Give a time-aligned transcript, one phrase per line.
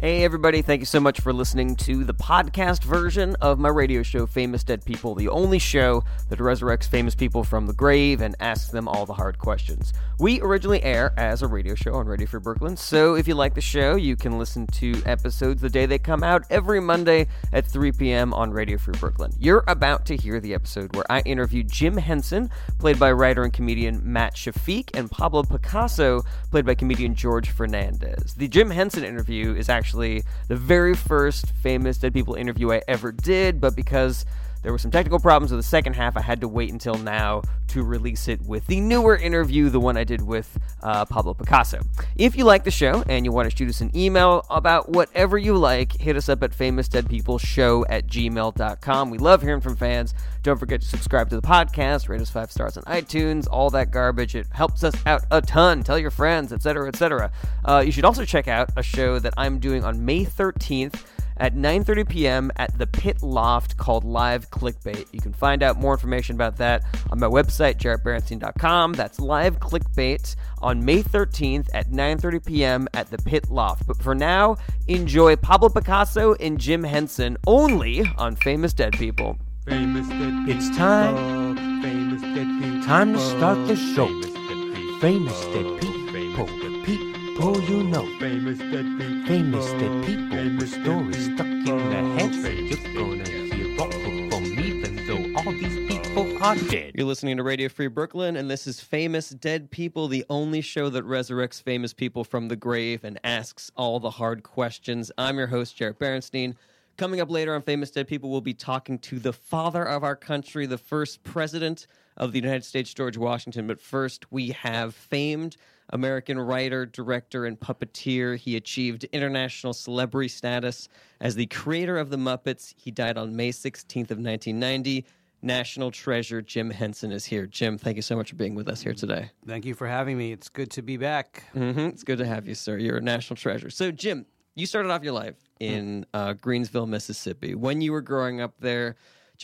[0.00, 4.02] Hey, everybody, thank you so much for listening to the podcast version of my radio
[4.02, 8.34] show, Famous Dead People, the only show that resurrects famous people from the grave and
[8.40, 9.92] asks them all the hard questions.
[10.18, 13.52] We originally air as a radio show on Radio Free Brooklyn, so if you like
[13.52, 17.66] the show, you can listen to episodes the day they come out every Monday at
[17.66, 18.32] 3 p.m.
[18.32, 19.34] on Radio Free Brooklyn.
[19.38, 22.48] You're about to hear the episode where I interview Jim Henson,
[22.78, 28.32] played by writer and comedian Matt Shafiq, and Pablo Picasso, played by comedian George Fernandez.
[28.32, 32.80] The Jim Henson interview is actually actually the very first famous Dead People interview I
[32.86, 34.24] ever did, but because
[34.62, 36.16] there were some technical problems with the second half.
[36.16, 39.96] I had to wait until now to release it with the newer interview, the one
[39.96, 41.80] I did with uh, Pablo Picasso.
[42.16, 45.38] If you like the show and you want to shoot us an email about whatever
[45.38, 49.10] you like, hit us up at famousdeadpeopleshow at gmail.com.
[49.10, 50.14] We love hearing from fans.
[50.42, 53.90] Don't forget to subscribe to the podcast, rate us five stars on iTunes, all that
[53.90, 54.34] garbage.
[54.34, 55.82] It helps us out a ton.
[55.82, 57.30] Tell your friends, etc., etc.
[57.64, 61.04] Uh, you should also check out a show that I'm doing on May 13th
[61.40, 62.52] at 9:30 p.m.
[62.56, 65.06] at the Pit Loft called Live Clickbait.
[65.12, 68.92] You can find out more information about that on my website jarrettberenstein.com.
[68.92, 72.88] That's Live Clickbait on May 13th at 9:30 p.m.
[72.94, 73.86] at the Pit Loft.
[73.86, 79.38] But for now, enjoy Pablo Picasso and Jim Henson only on Famous Dead People.
[79.66, 80.50] Famous dead people.
[80.56, 81.56] It's time.
[81.82, 82.82] Famous dead people.
[82.82, 84.06] Time to start the show.
[84.06, 86.46] Famous dead Famous dead people.
[86.84, 87.19] people.
[87.40, 88.18] People you know.
[88.18, 89.26] Famous dead people.
[89.26, 92.36] Famous dead people Famous with dead stories stuck in their heads.
[92.36, 96.92] Famous You're gonna hear all from me, even though all these people are dead.
[96.94, 100.90] You're listening to Radio Free Brooklyn, and this is Famous Dead People, the only show
[100.90, 105.10] that resurrects famous people from the grave and asks all the hard questions.
[105.16, 106.56] I'm your host, Jarrett Berenstein.
[106.98, 110.14] Coming up later on Famous Dead People, we'll be talking to the father of our
[110.14, 111.86] country, the first president
[112.20, 113.66] of the United States, George Washington.
[113.66, 115.56] But first, we have famed
[115.88, 118.36] American writer, director, and puppeteer.
[118.36, 120.88] He achieved international celebrity status
[121.20, 122.74] as the creator of the Muppets.
[122.76, 125.06] He died on May 16th of 1990.
[125.42, 127.46] National treasure Jim Henson is here.
[127.46, 129.30] Jim, thank you so much for being with us here today.
[129.46, 130.32] Thank you for having me.
[130.32, 131.44] It's good to be back.
[131.54, 132.76] hmm It's good to have you, sir.
[132.76, 133.70] You're a national treasure.
[133.70, 137.54] So, Jim, you started off your life in uh, Greensville, Mississippi.
[137.54, 138.96] When you were growing up there,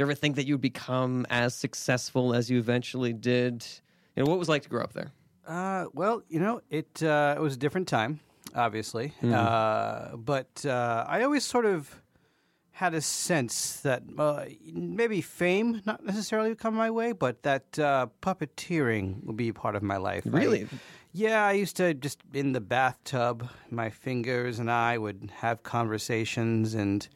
[0.03, 3.65] you ever think that you would become as successful as you eventually did?
[4.15, 5.13] You know, what was it like to grow up there?
[5.47, 8.21] Uh, well, you know, it uh, it was a different time,
[8.55, 12.03] obviously, uh, but uh, I always sort of
[12.73, 17.79] had a sense that uh, maybe fame not necessarily would come my way, but that
[17.79, 20.25] uh, puppeteering would be part of my life.
[20.27, 20.67] I- Really?
[21.13, 26.75] yeah, I used to just in the bathtub, my fingers and I would have conversations,
[26.75, 27.09] and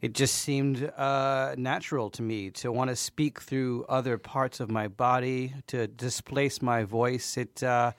[0.00, 4.70] it just seemed uh, natural to me to want to speak through other parts of
[4.70, 7.36] my body, to displace my voice.
[7.36, 7.92] It, uh,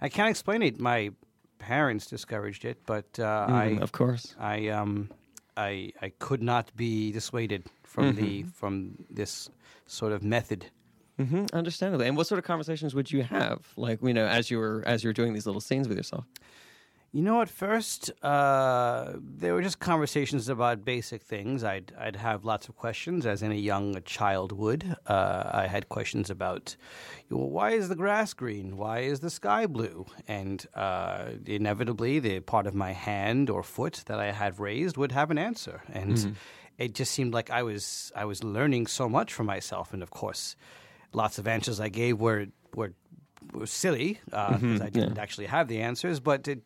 [0.00, 0.80] I can't explain it.
[0.80, 1.10] My
[1.58, 4.34] parents discouraged it, but uh, I, of course.
[4.38, 5.10] I, um,
[5.56, 9.48] I, I could not be dissuaded from the from this
[9.86, 10.66] sort of method.
[11.16, 12.08] hmm Understandably.
[12.08, 15.04] And what sort of conversations would you have, like you know, as you were as
[15.04, 16.24] you were doing these little scenes with yourself?
[17.14, 21.62] You know, at first, uh, they were just conversations about basic things.
[21.62, 24.96] I'd I'd have lots of questions, as any young child would.
[25.06, 26.74] Uh, I had questions about,
[27.30, 28.76] well, why is the grass green?
[28.76, 30.06] Why is the sky blue?
[30.26, 35.12] And uh, inevitably, the part of my hand or foot that I had raised would
[35.12, 35.82] have an answer.
[35.92, 36.18] And
[36.78, 39.92] it just seemed like I was I was learning so much for myself.
[39.94, 40.56] And of course,
[41.12, 42.92] lots of answers I gave were were
[43.52, 46.58] were silly because I didn't actually have the answers, but it,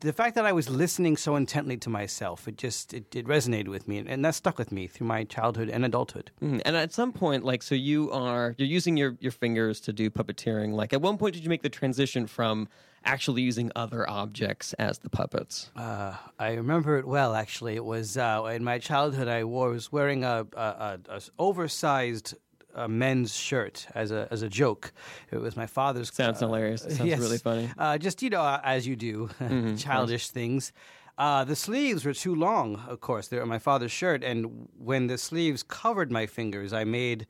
[0.00, 3.68] the fact that I was listening so intently to myself, it just it, it resonated
[3.68, 6.30] with me, and, and that stuck with me through my childhood and adulthood.
[6.42, 6.60] Mhm.
[6.64, 10.10] And at some point, like, so you are you're using your your fingers to do
[10.10, 10.72] puppeteering.
[10.74, 12.68] Like, at one point, did you make the transition from
[13.04, 15.70] actually using other objects as the puppets?
[15.74, 17.34] Uh, I remember it well.
[17.34, 19.28] Actually, it was uh, in my childhood.
[19.28, 22.34] I wore, was wearing a, a, a, a oversized
[22.74, 24.92] uh, men's shirt as a as a joke.
[25.30, 26.12] It was my father's.
[26.12, 26.84] Sounds uh, hilarious.
[26.84, 27.70] It sounds really funny.
[27.78, 29.30] Uh, just you know, uh, as you do,
[29.78, 30.72] childish things.
[31.18, 32.82] Uh, the sleeves were too long.
[32.88, 36.84] Of course, they were my father's shirt, and when the sleeves covered my fingers, I
[36.84, 37.26] made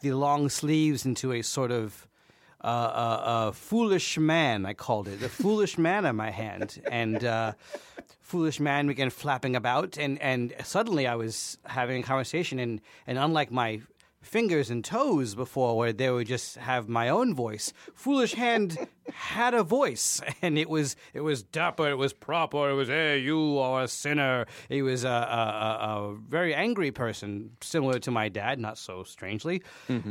[0.00, 2.06] the long sleeves into a sort of
[2.62, 4.64] uh, uh, uh, foolish man.
[4.64, 7.54] I called it a foolish man on my hand, and uh,
[8.20, 13.18] foolish man began flapping about, and and suddenly I was having a conversation, and and
[13.18, 13.80] unlike my
[14.22, 18.78] fingers and toes before, where they would just have my own voice, foolish hand
[19.12, 23.18] had a voice, and it was it was dapper, it was proper, it was hey,
[23.18, 24.46] you are a sinner.
[24.68, 29.02] He was a, a, a, a very angry person, similar to my dad, not so
[29.04, 29.62] strangely,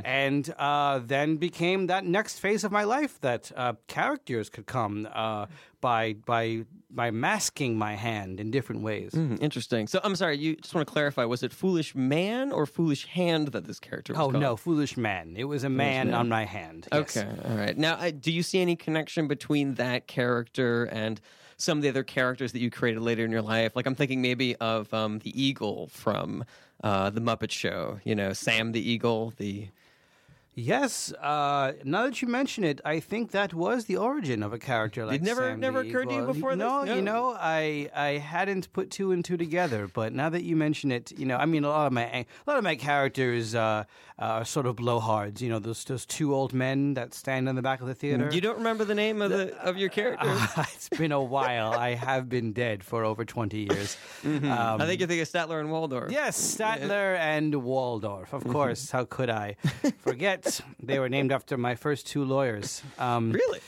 [0.06, 5.08] and uh, then became that next phase of my life that uh, characters could come.
[5.12, 5.48] Uh,
[5.82, 9.12] by by by masking my hand in different ways.
[9.14, 9.88] Hmm, interesting.
[9.88, 10.38] So I'm sorry.
[10.38, 11.24] You just want to clarify.
[11.26, 14.14] Was it foolish man or foolish hand that this character?
[14.14, 14.42] Was Oh called?
[14.42, 15.36] no, foolish man!
[15.38, 16.14] It was a man, man.
[16.16, 16.88] on my hand.
[16.92, 17.18] yes.
[17.18, 17.78] Okay, all right.
[17.78, 21.20] Now, I, do you see any connection between that character and
[21.58, 23.76] some of the other characters that you created later in your life?
[23.76, 26.44] Like, I'm thinking maybe of um, the eagle from
[26.84, 28.00] uh, the Muppet Show.
[28.04, 29.34] You know, Sam the eagle.
[29.38, 29.68] The
[30.54, 31.14] Yes.
[31.14, 35.06] Uh, now that you mention it, I think that was the origin of a character
[35.06, 36.60] like never- Sam never occurred to you before this?
[36.60, 36.94] No, No.
[36.96, 40.92] you know, I I hadn't put two and two together, but now that you mention
[40.92, 43.86] it, you know, I mean, a lot of my a lot of my characters uh,
[44.20, 45.40] are sort of blowhards.
[45.40, 48.30] You know, those those two old men that stand in the back of the theater.
[48.34, 50.28] you don't remember the name of the of your character?
[50.74, 51.72] it's been a while.
[51.74, 53.96] I have been dead for over twenty years.
[54.22, 54.52] Mm-hmm.
[54.52, 56.12] Um, I think you think of Statler and Waldorf.
[56.12, 58.34] Yes, Statler and Waldorf.
[58.34, 58.92] Of course.
[58.92, 59.56] How could I
[60.00, 60.41] forget?
[60.82, 62.82] They were named after my first two lawyers.
[62.98, 63.60] Um, Really?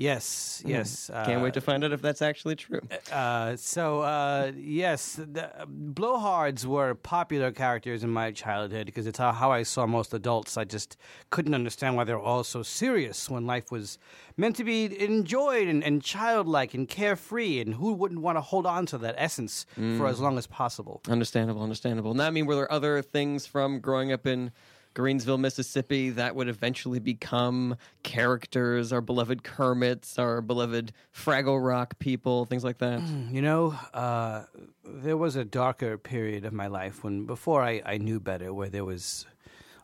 [0.00, 1.10] Yes, yes.
[1.12, 2.80] Can't wait to find out if that's actually true.
[3.12, 5.50] Uh, so uh, yes, the,
[5.92, 10.56] blowhards were popular characters in my childhood because it's how, how I saw most adults.
[10.56, 10.96] I just
[11.28, 13.98] couldn't understand why they were all so serious when life was
[14.38, 17.60] meant to be enjoyed and, and childlike and carefree.
[17.60, 19.66] And who wouldn't want to hold on to that essence
[19.98, 21.02] for as long as possible?
[21.10, 22.14] Understandable, understandable.
[22.14, 24.50] Now, I mean, were there other things from growing up in
[24.94, 32.44] Greensville, Mississippi, that would eventually become characters, our beloved Kermits, our beloved Fraggle Rock people,
[32.44, 33.00] things like that?
[33.30, 34.44] You know, uh,
[34.84, 38.68] there was a darker period of my life when, before I, I knew better, where
[38.68, 39.26] there was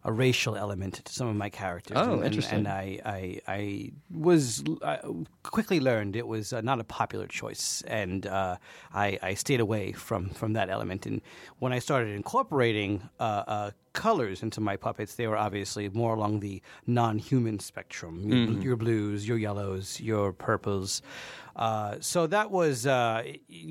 [0.07, 1.97] a racial element to some of my characters.
[2.01, 2.59] Oh, and, interesting.
[2.59, 3.21] And, I, I,
[3.59, 3.91] I
[4.31, 4.95] was I
[5.43, 8.57] quickly learned it was uh, not a popular choice, and uh,
[8.95, 11.07] I, I stayed away from from that element.
[11.07, 11.21] And
[11.63, 16.41] when I started incorporating uh, uh, colors into my puppets, they were obviously more along
[16.41, 18.15] the non-human spectrum.
[18.29, 18.63] Your, Mm-hmm.
[18.63, 21.03] your blues, your yellows, your purples.
[21.57, 23.23] Uh, so that was uh,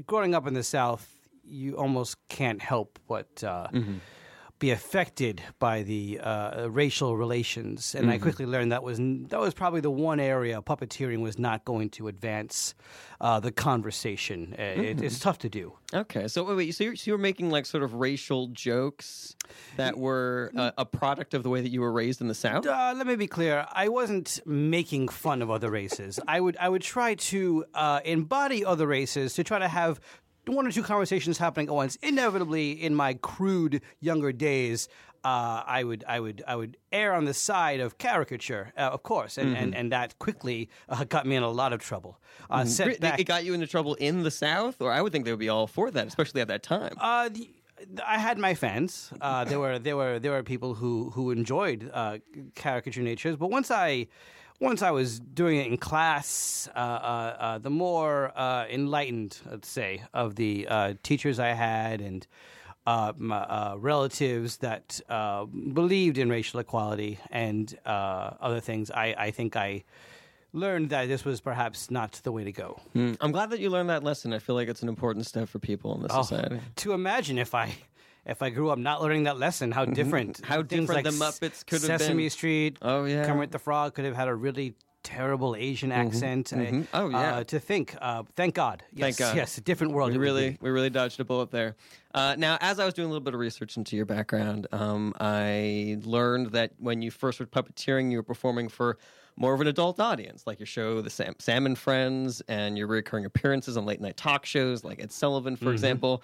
[0.05, 1.07] growing up in the South.
[1.47, 3.41] You almost can't help but.
[3.43, 3.97] Uh, Mm-hmm.
[4.57, 9.53] Be affected by the uh, racial relations, and I quickly learned that was that was
[9.53, 12.73] probably the one area puppeteering was not going to advance
[13.19, 14.55] uh, the conversation.
[14.57, 15.73] Uh, it, it's tough to do.
[15.93, 19.35] Okay, so wait, wait, so you're, so you're making like sort of racial jokes
[19.75, 22.65] that were uh, a product of the way that you were raised in the South?
[22.65, 23.65] Uh, let me be clear.
[23.73, 26.19] I wasn't making fun of other races.
[26.27, 29.99] I would I would try to uh, embody other races to try to have
[30.47, 31.97] one or two conversations happening at once.
[32.01, 34.87] Inevitably, in my crude younger days,
[35.23, 39.01] uh, I would I would I would err on the side of caricature, uh, of
[39.01, 42.19] course, and, and, and that quickly uh, got me in a lot of trouble.
[42.49, 45.11] Uh, Re- set back, It got you into trouble in the South, or I would
[45.11, 46.93] think they would be all for that, especially at that time.
[47.01, 47.49] Uh, the,
[48.05, 49.11] I had my fans.
[49.19, 52.19] Uh, there were there were there were people who who enjoyed uh,
[52.53, 54.07] caricature natures, but once I
[54.59, 59.67] once I was doing it in class, uh, uh, uh, the more uh, enlightened, let's
[59.69, 62.25] say, of the uh, teachers I had and.
[62.87, 67.89] Uh, my, uh, relatives that uh, believed in racial equality and uh,
[68.39, 69.83] other things, I, I think I
[70.53, 72.79] learned that this was perhaps not the way to go.
[72.95, 74.33] Mm, I'm glad that you learned that lesson.
[74.33, 76.59] I feel like it's an important step for people in this Oh, society.
[76.75, 77.73] to imagine if I
[78.25, 80.45] if I grew up not learning that lesson, how different Mm-hmm.
[80.45, 82.29] How things different like the Muppets could have Sesame been.
[82.29, 82.77] Street.
[82.81, 83.25] Oh, yeah.
[83.25, 86.51] Kermit the Frog could have had a really terrible Asian accent.
[86.51, 86.87] Uh, mhm.
[86.93, 87.35] Oh, yeah.
[87.37, 88.83] Uh, to think, uh, thank God.
[88.91, 89.37] Yes, Thank God.
[89.37, 90.11] Yes, a different world.
[90.11, 91.75] We really, we really dodged a bullet there.
[92.13, 95.13] Uh, now, as I was doing a little bit of research into your background, um,
[95.19, 98.97] I learned that when you first were puppeteering, you were performing for
[99.37, 103.25] more of an adult audience, like your show, The Sam, and Friends, and your recurring
[103.25, 106.21] appearances on late night talk shows, like Ed Sullivan, for example.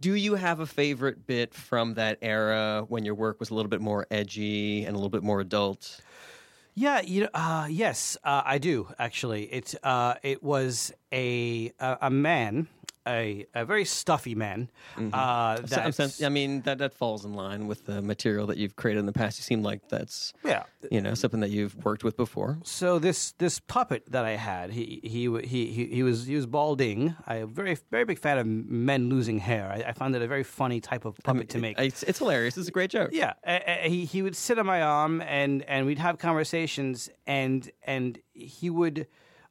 [0.00, 3.70] Do you have a favorite bit from that era when your work was a little
[3.70, 6.00] bit more edgy and a little bit more adult?
[6.74, 9.44] Yeah, you know, uh, yes, uh, I do actually.
[9.44, 12.68] It uh, it was a a, a man,
[13.06, 14.70] a a very stuffy man.
[14.96, 18.56] Uh, So- that sens- I mean, that, that falls in line with the material that
[18.58, 19.38] you've created in the past.
[19.38, 20.64] You seem like that's yeah.
[20.90, 22.58] you know something that you've worked with before.
[22.64, 26.46] So this this puppet that I had, he he he he, he was he was
[26.46, 27.14] balding.
[27.26, 29.70] I'm a very very big fan of men losing hair.
[29.70, 31.78] I, I found it a very funny type of puppet to make.
[31.78, 32.56] It's, it's hilarious.
[32.58, 33.10] It's a great joke.
[33.12, 37.08] yeah, uh, uh, he he would sit on my arm and and we'd have conversations
[37.26, 39.06] and and he would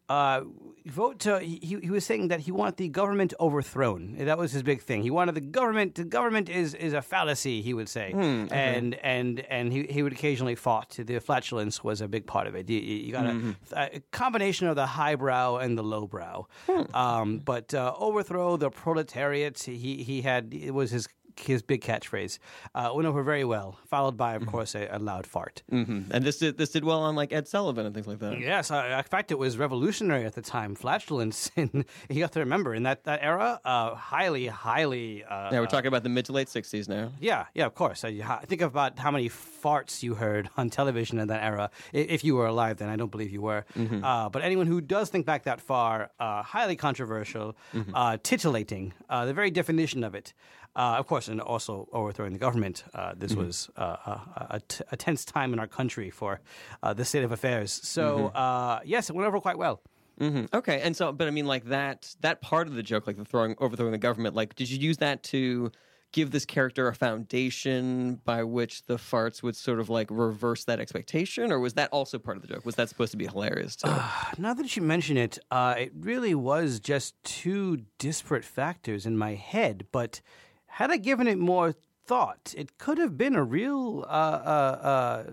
[0.09, 0.41] uh,
[0.85, 1.39] vote to.
[1.39, 4.15] He, he was saying that he wanted the government overthrown.
[4.17, 5.03] That was his big thing.
[5.03, 5.95] He wanted the government.
[5.95, 7.61] The government is is a fallacy.
[7.61, 8.11] He would say,
[8.51, 10.97] and and and he, he would occasionally fought.
[10.97, 12.69] The flatulence was a big part of it.
[12.69, 13.55] You, you got a,
[13.97, 16.47] a combination of the highbrow and the lowbrow.
[16.93, 19.59] Um, but uh, overthrow the proletariat.
[19.59, 21.07] He he had it was his
[21.39, 22.39] his big catchphrase.
[22.75, 25.63] Uh, went over very well, followed by, of course, a, a loud fart.
[25.69, 28.39] hmm And this did this did well on like Ed Sullivan and things like that.
[28.39, 30.75] Yes, uh, in fact, it was revolutionary at the time.
[30.75, 35.23] Flatulence, in, you have to remember, in that, that era, uh, highly, highly.
[35.23, 37.11] Uh, Yeah, we're talking about the mid to late '60s now.
[37.19, 38.03] yeah, yeah, of course.
[38.03, 38.11] I,
[38.45, 41.69] think about how many farts you heard on television in that era.
[41.93, 43.65] If you were alive then, I don't believe you were.
[44.03, 47.55] Uh, but anyone who does think back that far, uh, highly controversial,
[47.93, 50.33] uh, titillating, uh, the very definition of it.
[50.79, 52.85] Uh, of course, and also overthrowing the government.
[52.93, 53.83] Uh, this was uh,
[54.13, 56.39] a, a, t- a tense time in our country for
[56.83, 57.69] uh, the state of affairs.
[57.83, 59.81] So, uh, yes, it went over quite well.
[60.17, 63.17] hmm Okay, and so, but I mean, like that that part of the joke, like
[63.17, 65.71] the throwing overthrowing the government, like did you use that to
[66.11, 70.79] give this character a foundation by which the farts would sort of like reverse that
[70.79, 72.65] expectation, or was that also part of the joke?
[72.65, 73.93] Was that supposed to be hilarious too?
[74.37, 79.35] Now that you mention it, uh, it really was just two disparate factors in my
[79.35, 79.87] head.
[79.91, 80.21] But
[80.69, 81.73] had I given it more
[82.05, 85.23] thought, it could have been a real uh, uh, uh,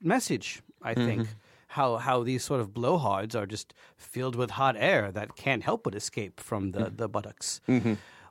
[0.00, 0.62] message.
[0.82, 1.28] I think
[1.68, 5.84] how how these sort of blowhards are just filled with hot air that can't help
[5.84, 7.60] but escape from the the buttocks.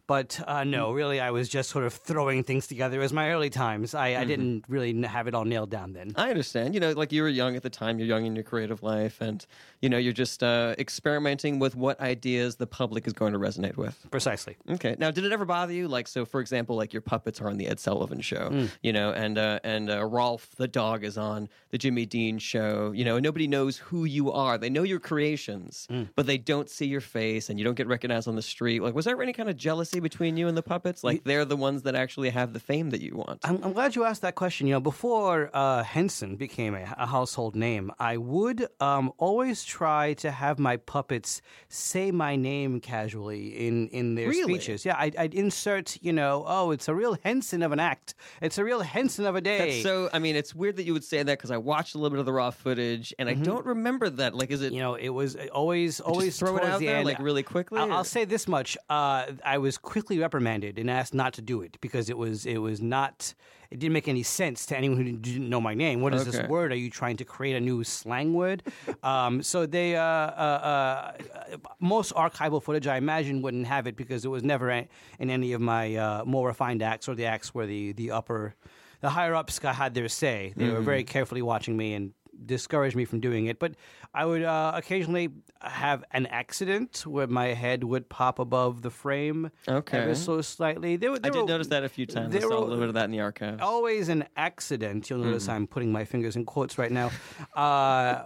[0.10, 3.30] But uh, no, really, I was just sort of throwing things together It was my
[3.30, 3.94] early times.
[3.94, 6.13] I, I didn't really have it all nailed down then.
[6.16, 6.74] I understand.
[6.74, 9.22] You know, like you were young at the time, you're young in your creative life,
[9.22, 9.46] and
[9.82, 13.78] you know, you're just uh, experimenting with what ideas the public is going to resonate
[13.78, 14.04] with.
[14.10, 14.58] Precisely.
[14.72, 14.96] Okay.
[14.98, 15.88] Now, did it ever bother you?
[15.88, 19.12] Like, so for example, like your puppets are on the Ed Sullivan Show, you know,
[19.12, 23.18] and uh, and uh, Rowlf the dog is on the Jimmy Dean Show, you know,
[23.18, 24.58] and nobody knows who you are.
[24.58, 28.28] They know your creations, but they don't see your face, and you don't get recognized
[28.28, 28.82] on the street.
[28.82, 31.03] Like, was there any kind of jealousy between you and the puppets?
[31.03, 33.39] Like, they're the ones that actually have the fame that you want.
[33.44, 34.68] I'm, I'm glad you asked that question.
[34.68, 40.13] You know, before uh, Henson became a, a household name, I would um, always try
[40.15, 44.53] to have my puppets say my name casually in, in their Really?
[44.53, 44.86] speeches.
[44.86, 48.15] Yeah, I'd, I'd insert, you know, oh, it's a real Henson of an act.
[48.41, 49.58] It's a real Henson of a day.
[49.72, 50.10] That's so.
[50.13, 52.20] I mean, it's weird that you would say that because I watched a little bit
[52.20, 54.36] of the raw footage, and I don't remember that.
[54.36, 54.74] Like, is it?
[54.74, 57.06] you know, it was always always throw it out the there, end.
[57.06, 61.15] like, really quickly, I'll, I'll say this much: uh, I was quickly reprimanded and asked
[61.15, 63.34] not to do it because it was it was not.
[63.72, 66.01] It didn't make any sense to anyone who didn't know my name.
[66.01, 66.31] What is Okay.
[66.39, 66.72] this word?
[66.72, 68.63] Are you trying to create a new slang word?
[69.03, 71.13] um, so they, uh, uh,
[71.53, 74.88] uh, most archival footage, I imagine, wouldn't have it because it was never a-
[75.19, 78.55] in any of my uh, more refined acts or the acts where the the upper,
[79.01, 80.53] the higher ups had their say.
[80.55, 82.13] They were very carefully watching me and
[82.46, 83.60] discouraged me from doing it.
[83.60, 83.74] But
[84.13, 85.29] I would uh, occasionally
[85.62, 89.98] have an accident where my head would pop above the frame Okay.
[90.00, 90.96] ever so slightly.
[90.96, 92.36] There, were- I there did were- notice that a few times.
[92.36, 93.62] I there saw a little bit of that in the archives.
[93.62, 95.10] always an accident.
[95.10, 95.51] You'll notice Mm-hmm.
[95.51, 97.12] I'm putting my fingers in quotes right now.
[97.55, 98.24] Uh,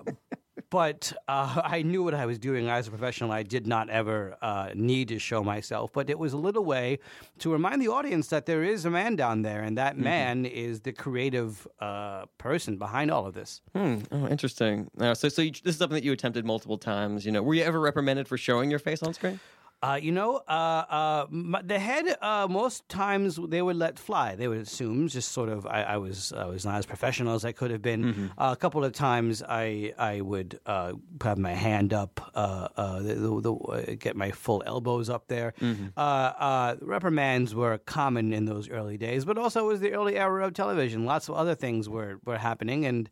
[0.74, 3.32] but uh, I knew what I was doing as a professional.
[3.32, 6.98] I did not ever uh, need to show myself, but it was a little way
[7.40, 10.04] to remind the audience that there is a man down there, and that Mm-hmm.
[10.04, 13.62] man is the creative uh, person behind all of this.
[13.76, 13.98] Hmm.
[14.12, 14.90] Oh, interesting.
[15.00, 17.24] Uh, so, so you, this is something that you attempted multiple times.
[17.26, 19.40] You know, were you ever reprimanded for showing your face on screen?
[19.84, 21.26] Uh, you know, uh, uh,
[21.62, 22.06] the head.
[22.22, 24.34] Uh, most times they would let fly.
[24.34, 25.66] They would assume, just sort of.
[25.66, 28.32] I, I was, I was not as professional as I could have been.
[28.38, 33.00] Uh, a couple of times, I, I would uh, have my hand up, uh, uh,
[33.00, 35.54] the, the, the, get my full elbows up there.
[35.98, 40.16] Uh, uh, reprimands were common in those early days, but also it was the early
[40.18, 41.04] era of television.
[41.06, 43.10] Lots of other things were, were happening, and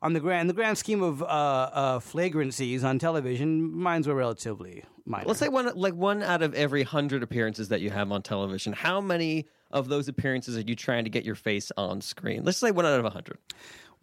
[0.00, 4.82] on the grand, the grand scheme of uh, uh, flagrancies on television, mines were relatively
[5.06, 5.24] minor.
[5.26, 8.72] Let's say one, like one out of every hundred appearances that you have on television.
[8.72, 12.44] How many of those appearances are you trying to get your face on screen?
[12.44, 13.38] Let's say one out of a hundred.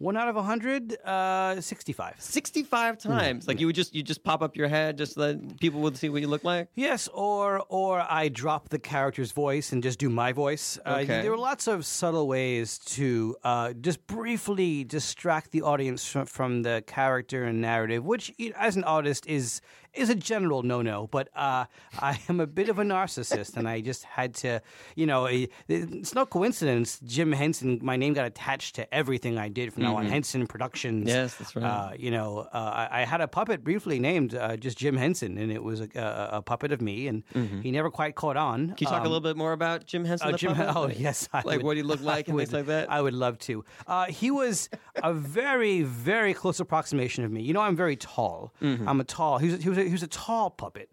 [0.04, 2.16] One out of a hundred, uh, sixty-five.
[2.18, 3.48] 65 times.
[3.48, 5.96] Like you would just you just pop up your head just so that people would
[5.96, 6.68] see what you look like.
[6.74, 10.78] Yes, or or I drop the character's voice and just do my voice.
[10.84, 16.26] Uh, there are lots of subtle ways to uh, just briefly distract the audience from,
[16.26, 19.62] from the character and narrative, which, as an artist, is
[19.94, 21.06] is a general no no.
[21.06, 21.64] But uh,
[21.98, 24.60] I am a bit of a narcissist, and I just had to,
[24.96, 25.26] you know,
[25.68, 27.00] it's no coincidence.
[27.04, 30.46] Jim Henson, my name got attached to everything I did from now now on Henson
[30.46, 31.08] Productions.
[31.08, 31.64] Yes, that's right.
[31.64, 35.38] Uh, you know, uh, I, I had a puppet briefly named uh, just Jim Henson,
[35.38, 37.22] and it was a, a, a puppet of me, and
[37.62, 38.68] he never quite caught on.
[38.68, 40.32] Can you talk a little bit more about Jim Henson?
[40.32, 42.52] The Jim, oh yes, I like would- what he looked like I and would, things
[42.54, 42.90] like that.
[42.90, 43.64] I would love to.
[43.86, 47.42] Uh, he was a very, very close approximation of me.
[47.42, 48.52] You know, I'm very tall.
[48.62, 48.88] Mm-hmm.
[48.88, 49.38] I'm a tall.
[49.38, 50.92] He was, he was, a, he was a tall puppet,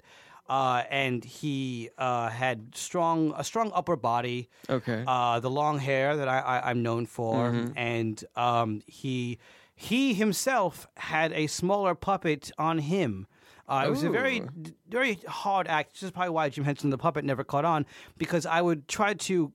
[0.50, 4.50] uh, and he uh, had strong, a strong upper body.
[4.70, 5.04] Okay.
[5.08, 7.78] Uh, the long hair that I, I, I'm known for, Mm-hmm.
[7.78, 9.40] and um, he
[9.76, 13.26] he himself had a smaller puppet on him.
[13.68, 14.42] Uh, it was a very,
[14.90, 15.94] very hard act.
[15.94, 17.86] This is probably why Jim Henson the puppet never caught on
[18.18, 19.54] because I would try to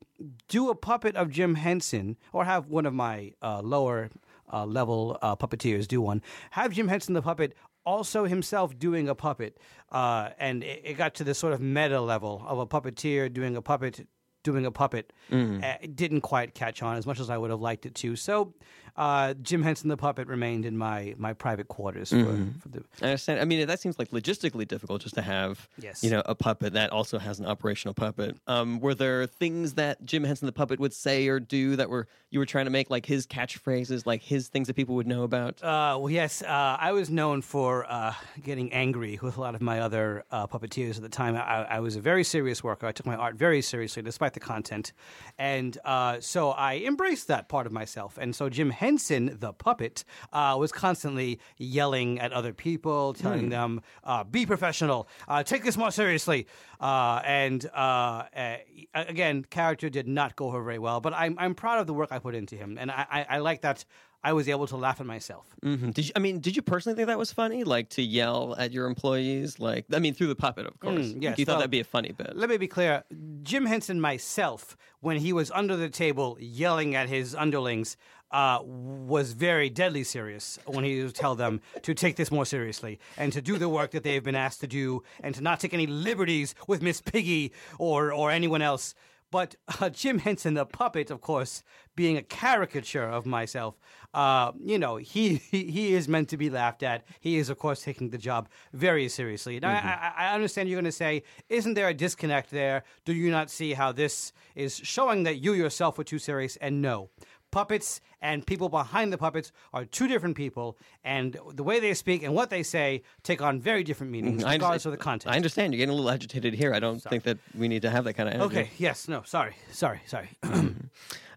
[0.49, 4.09] do a puppet of Jim Henson or have one of my uh, lower
[4.51, 6.23] uh, level uh, puppeteers do one.
[6.53, 7.53] Have Jim Henson the puppet
[7.87, 9.59] also himself doing a puppet,
[9.93, 13.57] uh, and it, it got to this sort of meta level of a puppeteer doing
[13.57, 14.07] a puppet
[14.43, 15.13] doing a puppet.
[15.31, 15.65] Mm-hmm.
[15.65, 18.15] Uh, it didn't quite catch on as much as I would have liked it to.
[18.15, 18.55] So,
[18.97, 22.59] uh, Jim Henson the puppet remained in my my private quarters for, Mm-hmm.
[22.61, 22.85] for the.
[23.03, 23.41] I understand.
[23.41, 26.03] I mean, that seems like logistically difficult just to have, Yes.
[26.03, 28.37] you know, a puppet that also has an operational puppet.
[28.47, 32.09] Um, were there things that Jim Henson the puppet would say or do that were
[32.31, 35.23] you were trying to make like his catchphrases, like his things that people would know
[35.23, 35.63] about?
[35.63, 39.61] Uh, well, yes, uh, I was known for uh, getting angry with a lot of
[39.61, 41.37] my other uh, puppeteers at the time.
[41.37, 42.87] I, I was a very serious worker.
[42.87, 44.93] I took my art very seriously, despite the content,
[45.39, 48.19] and uh, so I embraced that part of myself.
[48.19, 53.81] And so Jim Henson, the puppet, uh, was constantly yelling at other people, telling them,
[54.05, 55.09] uh, "Be professional.
[55.29, 56.47] Uh, take this more seriously."
[56.81, 58.57] Uh, and uh, uh,
[58.95, 62.11] again, character did not go over very well, but I'm I'm proud of the work
[62.13, 63.85] I put into him, and I, I, I like that.
[64.25, 65.47] I was able to laugh at myself.
[65.65, 65.95] Mhm.
[65.95, 66.13] Did you?
[66.17, 67.63] I mean, did you personally think that was funny?
[67.63, 69.61] Like to yell at your employees?
[69.61, 71.07] Like, I mean, through the puppet, of course.
[71.13, 72.35] Mm, yes, you thought that'd be a funny bit.
[72.35, 73.05] Let me be clear.
[73.43, 77.97] Jim Henson myself, when he was under the table yelling at his underlings,
[78.37, 82.99] uh, was very deadly serious when he would tell them to take this more seriously
[83.17, 85.73] and to do the work that they've been asked to do and to not take
[85.73, 88.95] any liberties with Miss Piggy or, or anyone else.
[89.31, 91.63] But uh, Jim Henson, the puppet, of course,
[91.97, 93.75] being a caricature of myself,
[94.15, 97.05] uh, you know, he, he he is meant to be laughed at.
[97.21, 99.59] He is, of course, taking the job very seriously.
[99.61, 102.85] Now, I, I I understand you're going to say, isn't there a disconnect there?
[103.05, 106.57] Do you not see how this is showing that you yourself were too serious?
[106.57, 107.11] And no.
[107.57, 112.23] Puppets and people behind the puppets are two different people, and the way they speak
[112.23, 115.33] and what they say take on very different meanings, I regardless of the context.
[115.33, 115.73] I understand.
[115.73, 116.75] You're getting a little agitated here.
[116.75, 118.59] I don't think that we need to have that kind of energy.
[118.59, 120.29] Okay, yes, no, sorry, sorry, sorry.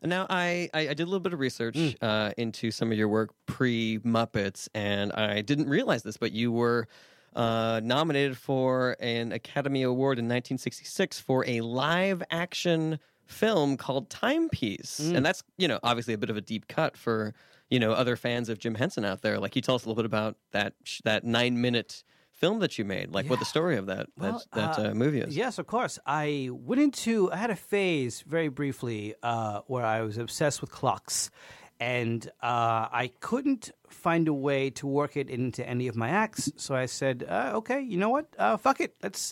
[0.04, 1.96] Now, I, I, I did a little bit of research Mm.
[2.02, 6.52] uh, into some of your work pre Muppets, and I didn't realize this, but you
[6.52, 6.88] were
[7.36, 13.00] uh, nominated for an Academy Award in 1966 for a live action
[13.30, 15.00] film called Timepiece.
[15.00, 15.18] Mm.
[15.18, 17.34] And that's, you know, obviously a bit of a deep cut for,
[17.70, 19.40] you know, other fans of Jim Henson out there.
[19.40, 22.78] Like, you tell us a little bit about that, sh- that nine minute film that
[22.80, 23.12] you made?
[23.12, 25.38] Like, what the story of that, Well, that, that uh, movie is?
[25.38, 26.00] Yes, of course.
[26.06, 30.72] I went into, I had a phase very briefly uh, where I was obsessed with
[30.72, 31.30] clocks.
[31.82, 36.52] And uh, I couldn't find a way to work it into any of my acts.
[36.58, 38.26] So I said, uh, okay, you know what?
[38.38, 38.96] Uh, fuck it.
[39.02, 39.32] Let's.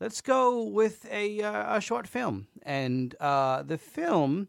[0.00, 2.46] Let's go with a, uh, a short film.
[2.62, 4.48] And uh, the film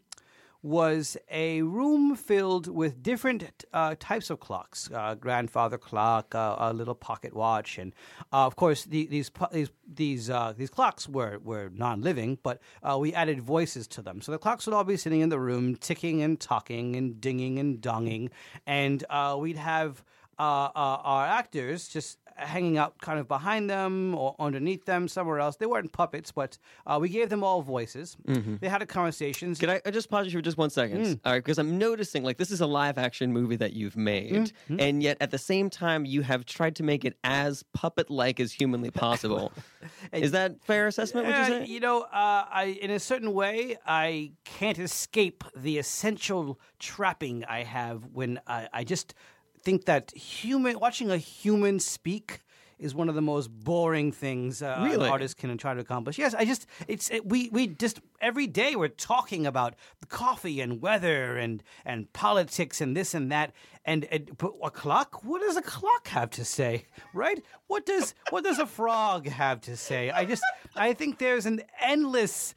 [0.62, 6.72] was a room filled with different uh, types of clocks uh, grandfather clock, uh, a
[6.72, 7.92] little pocket watch, and
[8.32, 12.60] uh, of course, the, these, these, these, these clocks were, were non living, but
[12.98, 14.22] we added voices to them.
[14.22, 17.58] So the clocks would all be sitting in the room, ticking and talking and dinging
[17.58, 18.30] and donging,
[18.64, 19.04] and
[19.38, 20.02] we'd have
[20.38, 25.38] uh, uh, our actors just hanging out kind of behind them or underneath them somewhere
[25.38, 25.56] else.
[25.56, 28.16] They weren't puppets, but uh, we gave them all voices.
[28.60, 29.58] They had a conversations.
[29.58, 31.04] Can I, I just pause you for just one second?
[31.04, 31.20] Mm.
[31.24, 34.32] All right, because I'm noticing like this is a live action movie that you've made,
[34.32, 34.80] Mm-hmm.
[34.80, 38.40] and yet at the same time you have tried to make it as puppet like
[38.40, 39.52] as humanly possible.
[40.12, 41.26] is that fair assessment?
[41.26, 41.64] Would you Uh, say?
[41.66, 47.62] you know, uh, I in a certain way, I can't escape the essential trapping I
[47.64, 49.14] have when I, I just
[49.62, 52.40] think that human watching a human speak
[52.78, 55.08] is one of the most boring things uh, an Really?
[55.08, 56.18] artist can try to accomplish.
[56.18, 59.74] Yes, I just it's it, we we just every day we're talking about
[60.08, 63.52] coffee and weather and and politics and this and that
[63.84, 65.22] and, and a clock.
[65.24, 66.84] What does a clock have to say?
[67.14, 67.40] Right?
[67.68, 70.10] What does what does a frog have to say?
[70.10, 70.42] I just
[70.74, 72.52] I think there's an endless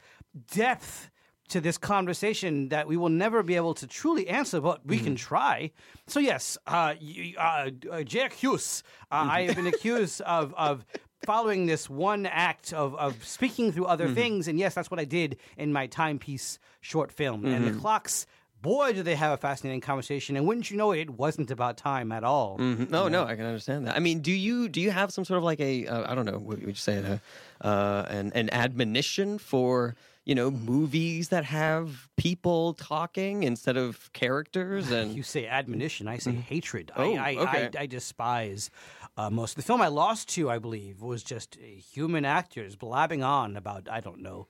[0.52, 1.08] depth
[1.48, 5.14] to this conversation that we will never be able to truly answer, but we can
[5.16, 5.70] try.
[6.06, 10.84] So yes, uh, you, uh, uh, Jack Hughes, uh, I have been accused of of
[11.24, 15.04] following this one act of of speaking through other things, and yes, that's what I
[15.04, 17.44] did in my timepiece short film.
[17.46, 18.26] And the clocks
[18.62, 20.36] boy, do they have a fascinating conversation.
[20.36, 22.58] And wouldn't you know it, it wasn't about time at all.
[22.58, 22.90] Mhm.
[22.90, 23.94] No, no, I can understand that.
[23.94, 26.24] I mean, do you do you have some sort of like a uh, I don't
[26.24, 29.94] know what would you say uh, uh, an an admonition for
[30.26, 36.18] you know movies that have people talking instead of characters and You say admonition, I
[36.18, 36.92] say hatred.
[36.94, 37.70] Oh, I, I, okay.
[37.78, 38.70] I, I despise
[39.16, 39.80] uh, most of the film.
[39.80, 44.20] I lost to, I believe, was just uh, human actors blabbing on about I don't
[44.20, 44.48] know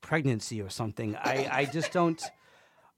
[0.00, 1.16] pregnancy or something.
[1.16, 2.22] I, I just don't.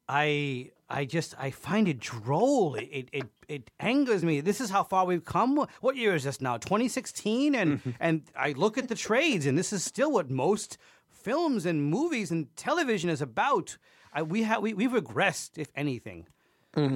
[0.08, 2.74] I I just I find it droll.
[2.74, 4.40] It, it it it angers me.
[4.40, 5.66] This is how far we've come.
[5.80, 6.56] What year is this now?
[6.58, 10.78] 2016, and and I look at the trades, and this is still what most
[11.22, 13.76] films and movies and television is about.
[14.12, 16.26] I, we have we, we've regressed, if anything.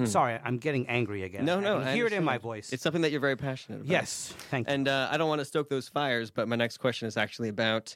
[0.05, 1.43] Sorry, I'm getting angry again.
[1.43, 2.71] no, no, I I hear it in my voice.
[2.71, 3.89] It's something that you're very passionate about.
[3.91, 4.73] yes, thank you.
[4.73, 7.49] And uh, I don't want to stoke those fires, but my next question is actually
[7.49, 7.93] about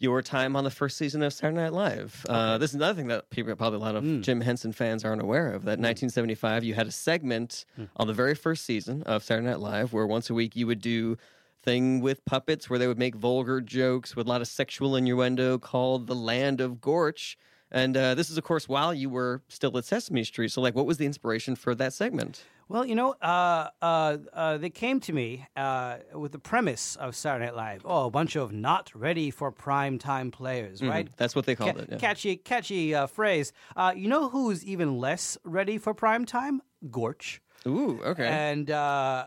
[0.00, 2.26] your time on the first season of Saturday Night Live.
[2.28, 4.22] Uh, this is another thing that people, probably a lot of Hmm.
[4.22, 5.62] Jim Henson fans aren't aware of.
[5.64, 7.84] That 1975, you had a segment Hmm.
[7.96, 10.80] on the very first season of Saturday Night Live where once a week you would
[10.80, 11.16] do
[11.62, 15.58] thing with puppets where they would make vulgar jokes with a lot of sexual innuendo
[15.58, 17.36] called the Land of Gorch.
[17.72, 20.50] And uh, this is, of course, while you were still at Sesame Street.
[20.50, 22.42] So, like, what was the inspiration for that segment?
[22.68, 27.14] Well, you know, uh, uh, uh, they came to me uh, with the premise of
[27.16, 27.82] Saturday Night Live.
[27.84, 31.08] Oh, a bunch of not ready for prime time players, right?
[31.16, 31.88] That's what they called Ca- it.
[31.92, 31.98] yeah.
[31.98, 33.52] Catchy, catchy uh, phrase.
[33.76, 36.62] Uh, you know who's even less ready for prime time?
[36.90, 37.40] Gorch.
[37.66, 38.26] Ooh, okay.
[38.26, 38.74] and uh,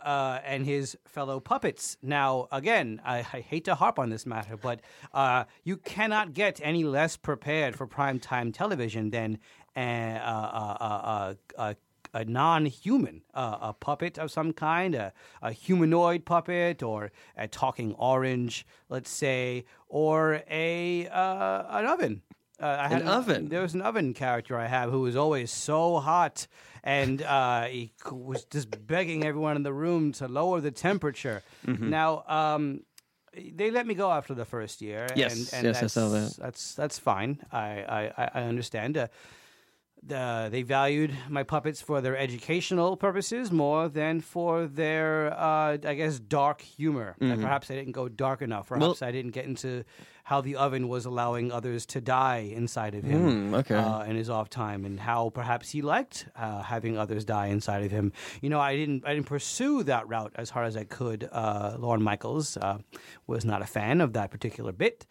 [0.04, 1.98] uh, and his fellow puppets.
[2.02, 4.82] Now, again, I, I hate to harp on this matter, but
[5.14, 9.38] uh, you cannot get any less prepared for primetime television than
[9.76, 11.76] a, a,
[12.14, 18.66] a, non-human, a puppet of some kind, a, a humanoid puppet, or a talking orange,
[18.90, 22.22] let's say, or a uh, an oven.
[22.62, 23.50] Uh, I had An oven?
[23.50, 26.48] There was an oven character I have who was always so hot,
[26.84, 31.42] and uh, he was just begging everyone in the room to lower the temperature.
[31.66, 31.90] Mm-hmm.
[31.90, 32.82] Now, um,
[33.34, 35.08] they let me go after the first year.
[35.16, 36.36] Yes, and, and yes, I that's, saw that.
[36.38, 37.40] That's that's fine.
[37.52, 38.98] I I, I- I understand.
[38.98, 39.08] Uh,
[40.06, 45.94] the, they valued my puppets for their educational purposes more than for their, uh, I
[45.96, 47.16] guess, dark humor.
[47.22, 48.68] And perhaps I didn't go dark enough.
[48.68, 49.04] Perhaps Mm-hmm.
[49.04, 49.84] Well- I didn't get into
[50.26, 53.76] how the oven was allowing others to die inside of him Hmm, okay.
[53.76, 57.84] uh, in his off time, and how perhaps he liked uh, having others die inside
[57.84, 58.14] of him.
[58.42, 61.28] You know, I didn't, I didn't pursue that route as hard as I could.
[61.30, 62.78] Uh, Lorne Michaels uh,
[63.28, 65.06] was not a fan of that particular bit.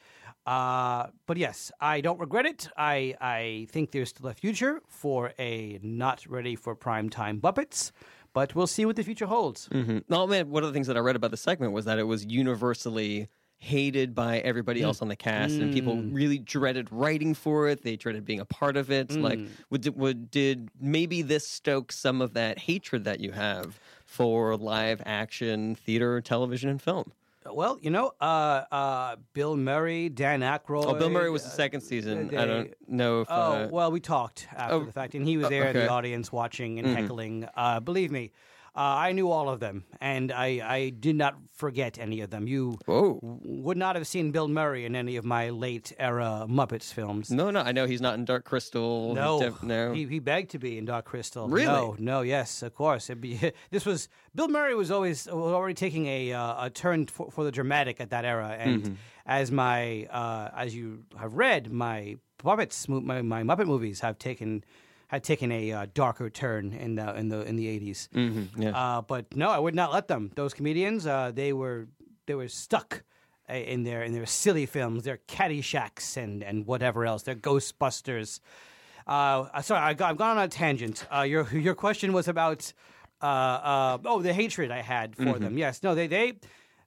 [0.47, 2.69] Uh, but yes, I don't regret it.
[2.77, 7.93] I, I think there's still a future for a not ready for prime time Puppets,
[8.33, 9.67] but we'll see what the future holds.
[9.67, 11.99] hmm No, man, one of the things that I read about the segment was that
[11.99, 13.29] it was universally
[13.59, 17.83] hated by everybody else on the cast, and people really dreaded writing for it.
[17.83, 19.13] They dreaded being a part of it.
[19.21, 19.39] Like,
[19.71, 25.01] would, would did maybe this stoke some of that hatred that you have for live
[25.07, 27.13] action theater, television, and film?
[27.51, 30.87] Well, you know, uh, uh, Bill Murray, Dan Aykroyd.
[30.87, 32.29] Oh, Bill Murray was the uh, second season.
[32.29, 33.29] they- I don't know if.
[33.31, 35.75] Oh uh, well, we talked after oh, the fact, and he was uh, there in
[35.75, 37.49] the audience watching and heckling.
[37.57, 38.33] Uh, believe me,
[38.75, 42.47] uh, I knew all of them, and I, I did not forget any of them.
[42.47, 43.19] You Whoa.
[43.23, 47.31] would not have seen Bill Murray in any of my late era Muppets films.
[47.31, 49.15] No, no, I know he's not in Dark Crystal.
[49.15, 49.93] No, def- no.
[49.93, 51.49] He, he begged to be in Dark Crystal.
[51.49, 51.67] Really?
[51.67, 53.11] No, no, yes, of course.
[53.21, 57.31] Be, this was Bill Murray was always was already taking a uh, a turn for,
[57.31, 58.95] for the dramatic at that era, and Mm-hmm.
[59.27, 64.65] as my uh, as you have read, my Muppets my, my Muppet movies have taken
[65.13, 68.09] had taken a uh, darker turn in the in the in the 80s.
[68.11, 68.71] Mhm, yeah.
[68.71, 70.31] Uh, but no, I would not let them.
[70.35, 71.89] Those comedians, uh, they were
[72.27, 73.03] they were stuck
[73.49, 78.41] uh, in their in their silly films, their Caddyshacks and and whatever else, their Ghostbusters.
[79.07, 81.07] Uh, sorry, I got, I've gone on a tangent.
[81.15, 82.73] Uh, your your question was about
[83.21, 85.59] uh, uh, oh the hatred I had for them.
[85.59, 86.35] Yes, no, they they.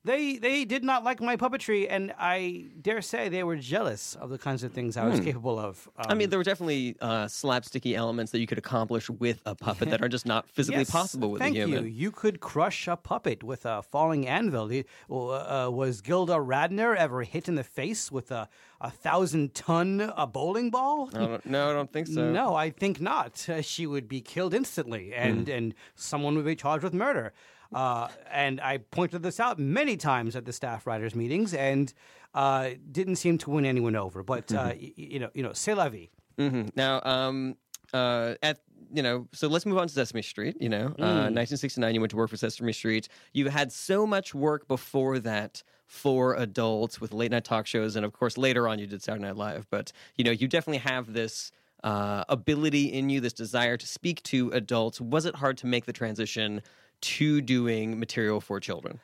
[0.05, 4.29] They they did not like my puppetry, and I dare say they were jealous of
[4.29, 5.89] the kinds of things I was capable of.
[5.97, 9.55] I Um, mean, there were definitely uh, slapsticky elements that you could accomplish with a
[9.55, 11.85] puppet that are just not physically Yes, possible with thank a human.
[11.85, 11.89] you.
[11.89, 14.67] You could crush a puppet with a falling anvil.
[14.67, 18.47] The- Uh, was Gilda Radner ever hit in the face with a,
[18.79, 21.09] a thousand ton a bowling ball?
[21.15, 22.31] I no, I don't think so.
[22.31, 23.31] No, I think not.
[23.49, 27.33] Uh, she would be killed instantly, and and someone would be charged with murder.
[27.75, 31.93] Uh, and I pointed this out many times at the staff writers meetings, and
[32.33, 34.23] uh, didn't seem to win anyone over.
[34.23, 36.09] But uh, y- y- you know, you know, c'est la vie.
[36.37, 37.55] hmm Now, um,
[37.93, 38.59] uh, at
[38.93, 40.55] you know, so let's move on to Sesame Street.
[40.61, 43.09] You know, uh, 1969, you went to work for Sesame Street.
[43.33, 48.05] You had so much work before that for adults with late night talk shows, and
[48.05, 49.67] of course, later on, you did Saturday Night Live.
[49.69, 51.51] But you know, you definitely have this.
[51.83, 54.99] uh, ability in you, this desire to speak to adults.
[54.99, 56.61] Was it hard to make the transition
[57.01, 58.99] to doing material for children?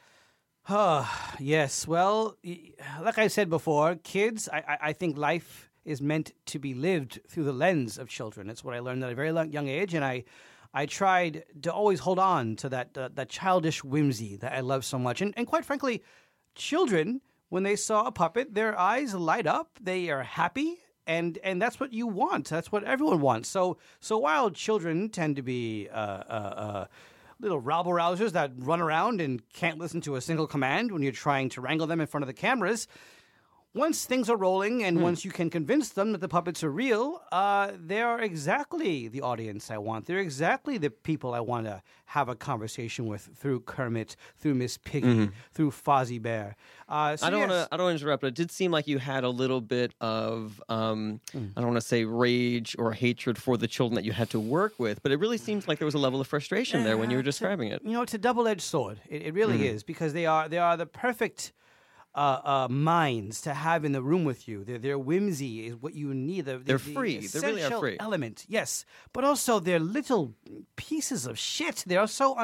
[0.70, 1.88] Ah, yes.
[1.88, 2.38] Well,
[3.02, 7.20] like I said before, kids, I, I, I think life is meant to be lived
[7.28, 8.50] through the lens of children.
[8.50, 10.24] It's what I learned at a very young age, and I,
[10.74, 14.86] I tried to always hold on to that uh, that childish whimsy that I love
[14.86, 15.22] so much.
[15.22, 16.04] And, and quite frankly,
[16.56, 19.80] children, when they saw a puppet, their eyes light up.
[19.82, 20.78] They are happy.
[21.08, 22.48] And, and that's what you want.
[22.48, 23.50] That's what everyone wants.
[23.50, 26.86] So so while children tend to be uh, uh, uh,
[27.42, 31.12] little rabble rousers that run around and can't listen to a single command when you're
[31.12, 32.88] trying to wrangle them in front of the cameras.
[33.74, 37.22] Once things are rolling and once you can convince them that the puppets are real,
[37.32, 40.08] uh, they are exactly the audience I want.
[40.08, 44.78] They're exactly the people I want to have a conversation with through Kermit, through Miss
[44.78, 46.58] Piggy, through Fozzie Bear.
[46.90, 47.50] Uh, so I don't yes.
[47.50, 47.74] want to.
[47.74, 50.62] I don't interrupt, but it did seem like you had a little bit of.
[50.68, 54.30] Um, I don't want to say rage or hatred for the children that you had
[54.32, 56.98] to work with, but it really seems like there was a level of frustration there
[56.98, 57.82] when you were describing it.
[57.86, 59.00] You know, it's a double-edged sword.
[59.08, 61.54] It, it really is because they are they are the perfect
[62.14, 64.64] uh, uh, minds to have in the room with you.
[64.64, 66.46] Their their whimsy is what you need.
[66.46, 67.18] The, the- They're the free.
[67.20, 67.98] They really are free.
[68.00, 70.34] Element, yes, but also they're little
[70.76, 71.84] pieces of shit.
[71.88, 72.36] They are so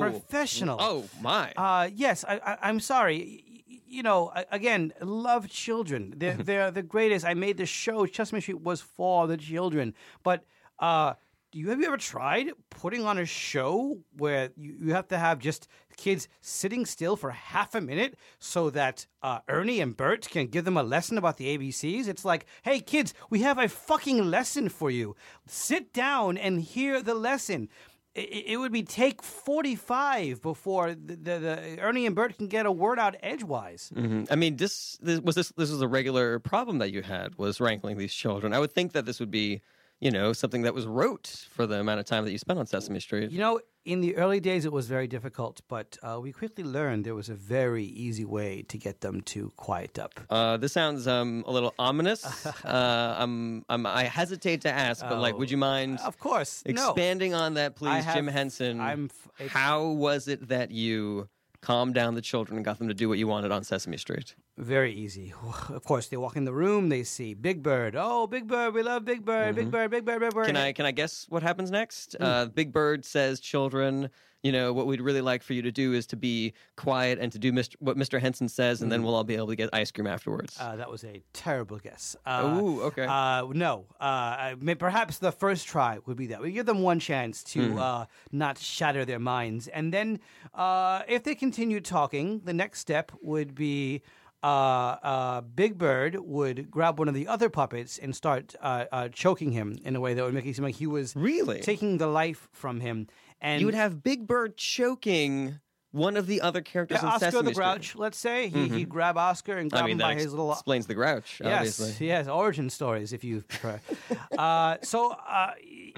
[0.00, 0.76] unprofessional.
[0.80, 1.52] Oh my!
[1.56, 3.44] Uh, yes, I, I, I'm sorry.
[3.86, 6.14] You know, again, love children.
[6.16, 7.26] They're they're the greatest.
[7.26, 8.06] I made the show.
[8.06, 9.92] Chestnut Street was for the children.
[10.22, 10.44] But
[10.78, 11.12] uh,
[11.50, 15.18] do you have you ever tried putting on a show where you, you have to
[15.18, 20.28] have just kids sitting still for half a minute so that uh, Ernie and Bert
[20.28, 22.08] can give them a lesson about the ABCs?
[22.08, 25.16] It's like, hey kids, we have a fucking lesson for you.
[25.46, 27.68] Sit down and hear the lesson
[28.14, 32.72] it, would be take 45 before the, the, the Ernie and Bert can get a
[32.72, 33.90] word out edgewise.
[33.94, 34.26] Mhm.
[34.30, 37.60] I mean, this, this was this this was a regular problem that you had was
[37.60, 38.52] wrangling these children.
[38.52, 39.62] I would think that this would be,
[40.00, 42.66] you know, something that was rote for the amount of time that you spent on
[42.66, 43.30] Sesame Street.
[43.30, 47.04] You know, in the early days, it was very difficult, but uh, we quickly learned
[47.04, 50.20] there was a very easy way to get them to quiet up.
[50.30, 52.24] Uh, this sounds um, a little ominous.
[52.64, 56.70] uh, I'm, I'm, I hesitate to ask, but like, would you mind Of course, no.
[56.72, 58.80] expanding on that, please, have- Jim Henson?
[58.80, 61.28] I'm f- How was it that you
[61.62, 64.34] calmed down the children and got them to do what you wanted on Sesame Street?
[64.58, 65.32] Very easy.
[65.70, 67.96] Of course, they walk in the room, they see Big Bird.
[67.96, 70.46] Oh, Big Bird, we love Big Bird, Big Bird, Big Bird, Big Bird.
[70.46, 70.54] Mm-hmm.
[70.54, 72.16] Can I can I guess what happens next?
[72.20, 72.24] Mm.
[72.24, 74.10] Uh, Big Bird says, "Children,
[74.42, 77.30] you know what we'd really like for you to do is to be quiet and
[77.32, 77.76] to do Mr.
[77.78, 78.20] what Mr.
[78.20, 78.94] Henson says, and Mm.
[78.94, 81.78] then we'll all be able to get ice cream afterwards." Uh, that was a terrible
[81.78, 82.16] guess.
[82.26, 83.06] Uh, Ooh, okay.
[83.08, 86.82] Uh, no, uh, I may, perhaps the first try would be that we give them
[86.82, 87.78] one chance to Hmm.
[87.78, 90.18] uh, not shatter their minds, and then
[90.54, 94.02] uh, if they continue talking, the next step would be.
[94.42, 99.08] Uh, uh, Big Bird would grab one of the other puppets and start uh, uh,
[99.08, 101.60] choking him in a way that would make it seem like he was Really?
[101.60, 103.06] taking the life from him.
[103.40, 105.60] And you would have Big Bird choking
[105.92, 108.00] one of the other characters yeah, in Oscar Sesame the Grouch, Street.
[108.00, 109.84] let's say he, he'd grab Oscar and grab Mm-hmm.
[109.84, 112.06] I mean, him by ex- his little explains the Grouch, Yes, obviously.
[112.06, 113.78] yes, origin stories if you prefer.
[114.38, 115.50] uh, so, uh,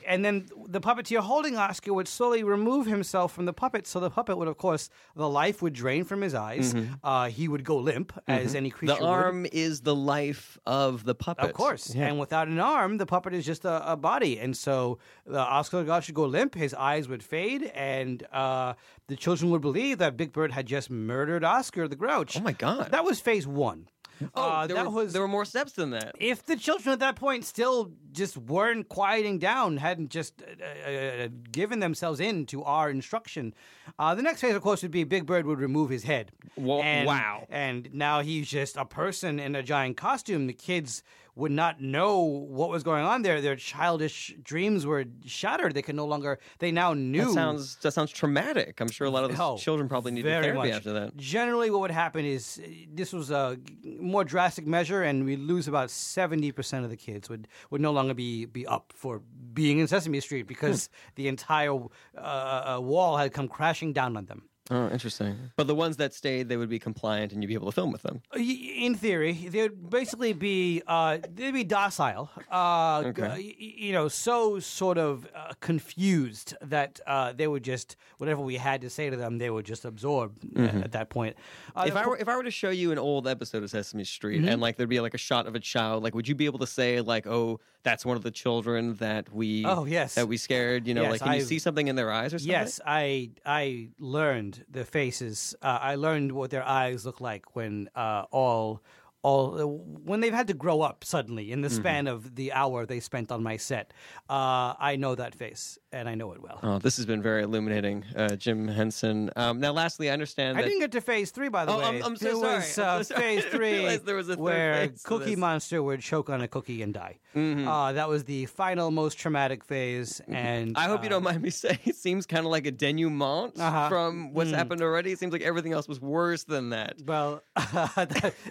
[0.06, 3.86] and then the puppeteer holding Oscar would slowly remove himself from the puppet.
[3.86, 6.74] So the puppet would, of course, the life would drain from his eyes.
[7.02, 9.02] Uh, he would go limp, as any creature Mm-hmm.
[9.02, 9.14] The would.
[9.14, 11.44] arm is the life of the puppet.
[11.46, 11.94] Of course.
[11.94, 14.38] And without an arm, the puppet is just a, a body.
[14.38, 18.74] And so the Oscar the Grouch would go limp, his eyes would fade, and uh,
[19.08, 22.36] the children would believe that Big Bird had just murdered Oscar the Grouch.
[22.36, 22.90] Oh my God.
[22.90, 23.88] That was phase one.
[24.34, 26.14] Oh, Uh, there, that were, was there were more steps than that.
[26.18, 31.28] if the children at that point still just weren't quieting down, hadn't just uh, uh,
[31.50, 33.54] given themselves in to our instruction,
[33.98, 36.30] uh, the next phase, of course, would be Big Bird would remove his head.
[36.56, 37.46] And, wow.
[37.50, 40.46] And now he's just a person in a giant costume.
[40.46, 41.02] The kids
[41.36, 43.40] would not know what was going on there.
[43.40, 45.74] Their childish dreams were shattered.
[45.74, 46.38] They could no longer.
[46.60, 47.24] They now knew.
[47.26, 48.80] That sounds that sounds traumatic.
[48.80, 50.70] I'm sure a lot of the Oh, children probably needed therapy much.
[50.70, 51.16] after that.
[51.16, 55.66] Generally, what would happen is uh, this was a more drastic measure, and we lose
[55.68, 59.20] about seventy percent of the kids would, would no longer be be up for
[59.52, 61.74] being in Sesame Street because the entire
[62.16, 64.48] uh, uh, wall had come crashing down on them.
[64.70, 65.36] Oh, interesting.
[65.56, 67.92] But the ones that stayed, they would be compliant, and you'd be able to film
[67.92, 68.22] with them.
[68.34, 72.30] In theory, they'd basically be uh, they'd be docile.
[72.50, 73.54] Uh, Okay.
[73.58, 78.80] you know, so sort of uh, confused that uh, they would just whatever we had
[78.80, 81.36] to say to them, they would just absorb uh, at that point.
[81.76, 81.88] Uh, Mm-hmm.
[81.88, 84.40] If I were if I were to show you an old episode of Sesame Street
[84.40, 84.48] Mm-hmm.
[84.48, 86.60] and like there'd be like a shot of a child, like would you be able
[86.60, 90.14] to say like, oh, that's one of the children that we Oh, yes.
[90.14, 90.86] that we scared?
[90.88, 92.50] You know, Yes, like can you I've- see something in their eyes or something?
[92.50, 95.54] Yes, I I learned the faces.
[95.62, 98.82] Uh, I learned what their eyes look like when uh, all
[99.24, 99.56] all
[100.04, 101.76] when they've had to grow up suddenly in the Mm-hmm.
[101.82, 103.92] span of the hour they spent on my set.
[104.28, 106.58] Uh, I know that face and I know it well.
[106.62, 109.30] Oh, this has been very illuminating, uh, Jim Henson.
[109.36, 110.68] Um, now, lastly, I understand I that.
[110.68, 111.84] didn't get to phase three, by the Oh, way.
[111.84, 112.56] I'm- I'm so there sorry.
[112.56, 113.22] was I'm uh, so sorry.
[113.22, 115.32] phase three there was a where Cookie.
[115.32, 115.40] Mm-hmm.
[115.40, 117.18] Monster would choke on a cookie and die.
[117.34, 120.20] Uh, that was the final, most traumatic phase.
[120.28, 122.70] And I hope you uh, don't mind me saying it seems kind of like a
[122.72, 123.88] denouement Uh-huh.
[123.88, 125.10] from what's happened already.
[125.12, 126.94] It seems like everything else was worse than that.
[127.04, 127.42] Well,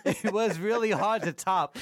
[0.05, 1.77] it was really hard to top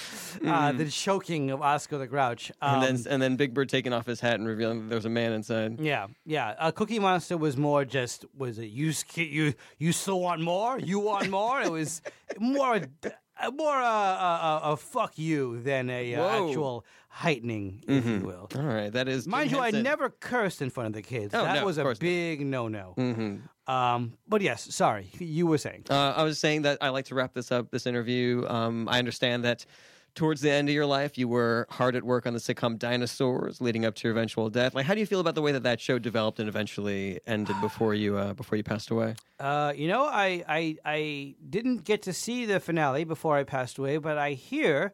[0.45, 2.51] uh, the choking of Oscar the Grouch.
[2.61, 2.83] Um, Mm-hmm.
[2.83, 5.05] and then and then Big Bird taking off his hat and revealing that there was
[5.05, 5.79] a man inside.
[5.79, 6.55] Yeah, yeah.
[6.57, 10.79] Uh, Cookie Monster was more just was it you you you still want more?
[10.79, 11.61] You want more?
[11.61, 12.01] It was
[12.39, 18.05] more a- more a, a, a, a fuck you than a uh, actual heightening, if
[18.05, 18.47] you will.
[18.55, 21.33] All right, that is Mind Jim you, I never cursed in front of the kids.
[21.33, 22.93] Oh, that no, was a big no no.
[22.97, 23.37] Mm-hmm.
[23.71, 25.85] Um, but yes, sorry, you were saying.
[25.89, 28.45] Uh, I was saying that I like to wrap this up, this interview.
[28.47, 29.65] Um, I understand that
[30.13, 33.61] towards the end of your life, you were hard at work on the sitcom Dinosaurs,
[33.61, 34.75] leading up to your eventual death.
[34.75, 37.55] Like, how do you feel about the way that that show developed and eventually ended
[37.61, 39.15] before you uh, before you passed away?
[39.39, 43.77] Uh, you know, I, I I didn't get to see the finale before I passed
[43.77, 44.93] away, but I hear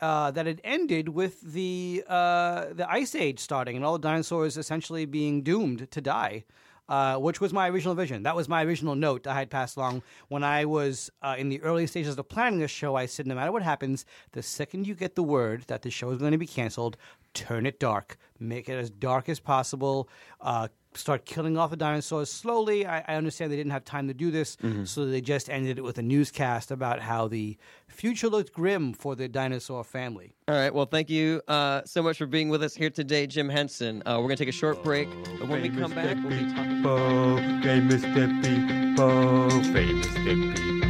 [0.00, 4.56] uh, that it ended with the uh, the ice age starting and all the dinosaurs
[4.56, 6.44] essentially being doomed to die.
[6.88, 8.22] Uh, which was my original vision.
[8.22, 11.60] That was my original note I had passed along when I was uh, in the
[11.62, 12.94] early stages of planning this show.
[12.94, 16.10] I said, no matter what happens, the second you get the word that the show
[16.10, 16.96] is going to be canceled,
[17.36, 20.08] turn it dark, make it as dark as possible.
[20.40, 22.86] Uh, start killing off the dinosaurs slowly.
[22.86, 25.82] I, I understand they didn't have time to do this, so they just ended it
[25.82, 30.34] with a newscast about how the future looked grim for the dinosaur family.
[30.48, 30.72] All right.
[30.74, 34.02] Well, thank you uh, so much for being with us here today, Jim Henson.
[34.06, 36.50] Uh, we're going to take a short break, but when we come back, we'll be
[36.54, 36.76] talking.
[36.76, 40.85] People, famous dead people, famous dead people,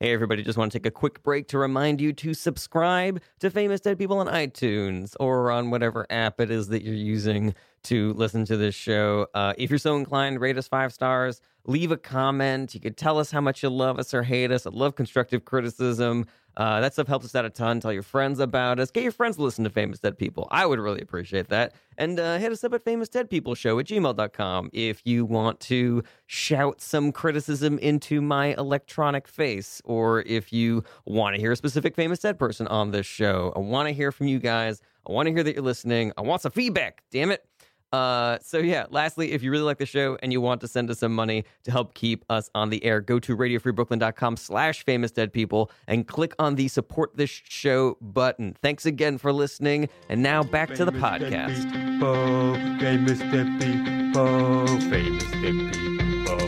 [0.00, 3.50] Hey, everybody, just want to take a quick break to remind you to subscribe to
[3.50, 8.12] Famous Dead People on iTunes or on whatever app it is that you're using to
[8.12, 9.26] listen to this show.
[9.34, 12.76] Uh, if you're so inclined, rate us five stars, leave a comment.
[12.76, 14.68] You could tell us how much you love us or hate us.
[14.68, 16.26] I love constructive criticism.
[16.58, 17.78] Uh, that stuff helps us out a ton.
[17.78, 18.90] Tell your friends about us.
[18.90, 20.48] Get your friends to listen to Famous Dead People.
[20.50, 21.72] I would really appreciate that.
[21.96, 25.60] And uh, hit us up at Famous Dead People Show at gmail.com if you want
[25.60, 31.56] to shout some criticism into my electronic face, or if you want to hear a
[31.56, 33.52] specific famous dead person on this show.
[33.54, 34.82] I want to hear from you guys.
[35.08, 36.12] I want to hear that you're listening.
[36.18, 37.04] I want some feedback.
[37.12, 37.44] Damn it.
[37.92, 40.90] Uh, so yeah, lastly, if you really like the show and you want to send
[40.90, 45.10] us some money to help keep us on the air, go to radiofreebrooklyn.com slash famous
[45.10, 48.56] dead people and click on the support this show button.
[48.60, 49.88] Thanks again for listening.
[50.08, 51.72] And now back to the Famous podcast.
[51.72, 56.38] People, famous dead people, famous dead people,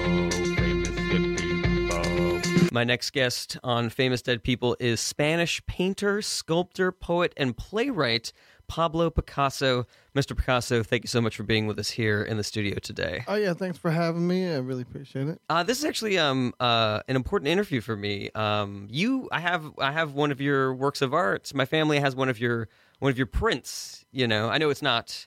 [0.56, 2.70] famous dead people.
[2.72, 8.32] My next guest on Famous Dead People is Spanish painter, sculptor, poet, and playwright
[8.68, 9.86] Pablo Picasso.
[10.14, 10.36] Mr.
[10.36, 13.24] Picasso, thank you so much for being with us here in the studio today.
[13.28, 14.48] Oh yeah, thanks for having me.
[14.48, 15.40] I really appreciate it.
[15.48, 18.30] Uh, this is actually um uh an important interview for me.
[18.34, 21.52] Um, you, I have I have one of your works of art.
[21.54, 22.68] My family has one of your
[22.98, 24.04] one of your prints.
[24.10, 25.26] You know, I know it's not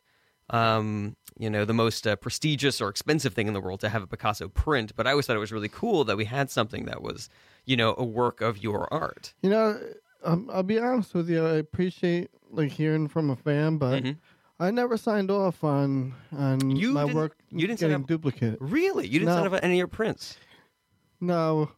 [0.49, 4.03] um you know the most uh, prestigious or expensive thing in the world to have
[4.03, 6.85] a Picasso print, but I always thought it was really cool that we had something
[6.85, 7.29] that was
[7.65, 9.33] you know a work of your art.
[9.41, 9.79] You know,
[10.25, 11.45] um, I'll be honest with you.
[11.45, 14.17] I appreciate like hearing from a fan, but Mhm.
[14.59, 18.07] I never signed off on on You my didn't- work you didn't sign getting up-
[18.07, 18.57] duplicated.
[18.61, 19.35] Really, you didn't No.
[19.37, 20.37] sign up on any of your prints?
[21.19, 21.71] No.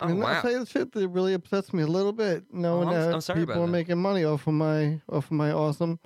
[0.00, 0.40] Oh and wow!
[0.40, 3.20] tell you the shit that really upsets me a little bit, knowing I'm- that I'm
[3.20, 3.72] sorry people about are that.
[3.72, 6.00] making money off of my off of my awesome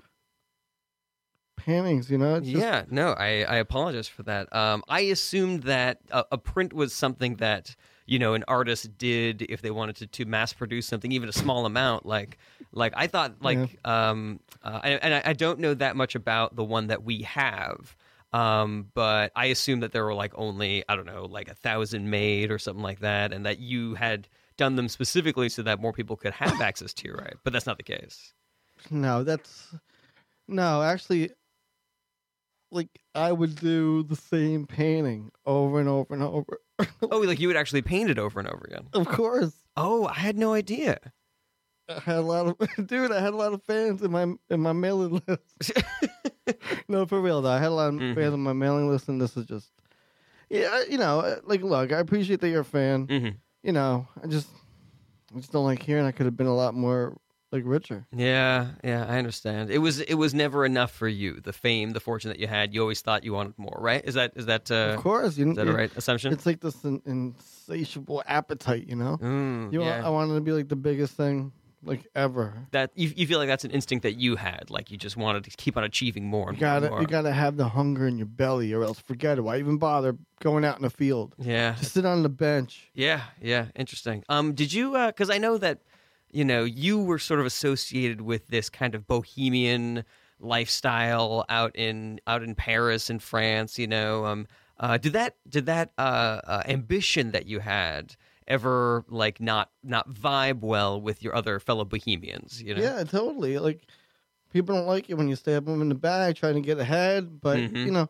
[1.56, 2.10] paintings.
[2.10, 4.54] You know, it's just, yeah, no, I, I apologize for that.
[4.54, 7.74] Um, I assumed that a, a print was something that
[8.06, 11.32] you know an artist did if they wanted to, to mass produce something, even a
[11.32, 12.06] small amount.
[12.06, 12.38] Like,
[12.72, 16.64] like I thought, like, um, uh, and, I, I don't know that much about the
[16.64, 17.96] one that we have.
[18.32, 22.10] Um, but I assume that there were like only I don't know, like a thousand
[22.10, 25.92] made or something like that, and that you had done them specifically so that more
[25.92, 27.38] people could have access to your art.
[27.44, 28.32] But that's not the case.
[28.90, 29.74] No, that's
[30.48, 30.82] no.
[30.82, 31.30] Actually,
[32.70, 36.60] like I would do the same painting over and over and over.
[37.10, 38.88] Oh, like you would actually paint it over and over again.
[38.92, 40.98] of course, Oh, I had no idea.
[41.88, 43.12] I had a lot of dude.
[43.12, 45.72] I had a lot of fans in my in my mailing list.
[46.88, 48.14] no, for real though, I had a lot of Mhm.
[48.14, 49.70] fans on my mailing list, and this is just
[50.50, 50.82] yeah.
[50.88, 53.06] You know, like look, I appreciate that you're a fan.
[53.06, 53.28] hmm
[53.62, 54.48] You know, I just
[55.34, 57.16] I just don't like hearing I could have been a lot more
[57.56, 58.06] like richer.
[58.14, 59.70] Yeah, yeah, I understand.
[59.70, 61.40] It was it was never enough for you.
[61.40, 64.02] The fame, the fortune that you had, you always thought you wanted more, right?
[64.04, 66.32] Is that is that uh, of course, you is that a right assumption?
[66.32, 69.16] It's like this in, insatiable appetite, you know.
[69.20, 70.06] Mm, You, yeah.
[70.06, 72.52] I wanted to be like the biggest thing like ever.
[72.72, 75.44] that you, you feel like that's an instinct that you had, like you just wanted
[75.44, 77.00] to keep on achieving more and You gotta, more.
[77.00, 79.42] you gotta have the hunger in your belly, or else forget it.
[79.42, 81.34] Why even bother going out in the field?
[81.38, 82.88] yeah, Just sit on the bench.
[82.94, 84.24] Yeah, yeah, interesting.
[84.28, 84.96] Um, did you?
[84.96, 85.78] Uh because I know that
[86.36, 90.04] you know you were sort of associated with this kind of bohemian
[90.38, 93.78] lifestyle out in out in Paris and France.
[93.78, 94.46] You know, um,
[94.78, 98.16] uh, did that did that uh, uh, ambition that you had
[98.46, 102.62] ever like not not vibe well with your other fellow bohemians?
[102.62, 103.58] You know, Yeah, totally.
[103.58, 103.86] Like
[104.52, 107.40] people don't like it when you stab them in the back trying to get ahead,
[107.40, 107.86] but Mhm.
[107.86, 108.08] you know,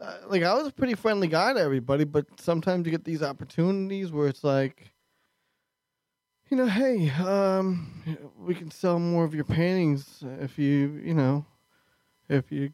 [0.00, 3.22] uh, like I was a pretty friendly guy to everybody, but sometimes you get these
[3.22, 4.93] opportunities where it's like,
[6.54, 7.90] you know, hey, um,
[8.38, 11.44] we can sell more of your paintings if you, you know,
[12.28, 12.70] if you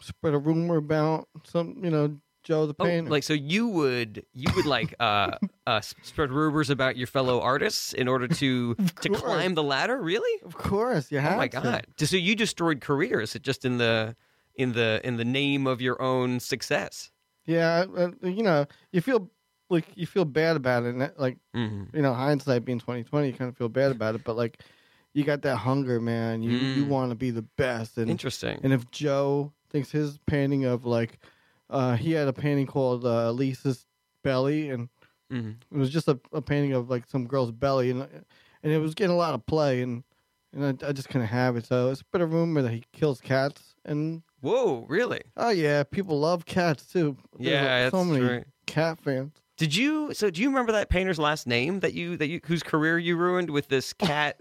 [0.00, 3.10] spread a rumor about some, you know, Joe the Oh, painter.
[3.12, 7.92] like so you would you would like uh, uh spread rumors about your fellow artists
[7.92, 11.60] in order to to climb the ladder really of course, you have Oh my to.
[11.60, 11.86] god!
[11.98, 14.16] So you destroyed careers just in the
[14.56, 17.12] in the in the name of your own success.
[17.46, 19.30] Yeah, uh, you know, you feel
[19.72, 21.96] like you feel bad about it, and that, like Mm-hmm.
[21.96, 24.22] you know, hindsight being twenty twenty, you kind of feel bad about it.
[24.24, 24.60] But like,
[25.14, 26.42] you got that hunger, man.
[26.42, 26.88] You you Mm.
[26.88, 28.60] want to be the best, and Interesting.
[28.62, 31.18] and if Joe thinks his painting of like,
[31.70, 33.86] uh, he had a painting called uh, Lisa's
[34.22, 34.88] belly, and
[35.32, 35.56] Mhm.
[35.70, 38.02] it was just a, a painting of like some girl's belly, and
[38.62, 40.04] and it was getting a lot of play, and
[40.54, 41.66] and I, I just couldn't have it.
[41.66, 45.22] So it's a bit of rumor that he kills cats, and Whoa, really?
[45.36, 47.16] oh yeah, people love cats too.
[47.38, 48.44] There's, Yeah, like, so that's many right.
[48.66, 49.32] cat fans.
[49.62, 50.12] Did you?
[50.12, 53.16] So do you remember that painter's last name that you that you whose career you
[53.16, 54.40] ruined with this cat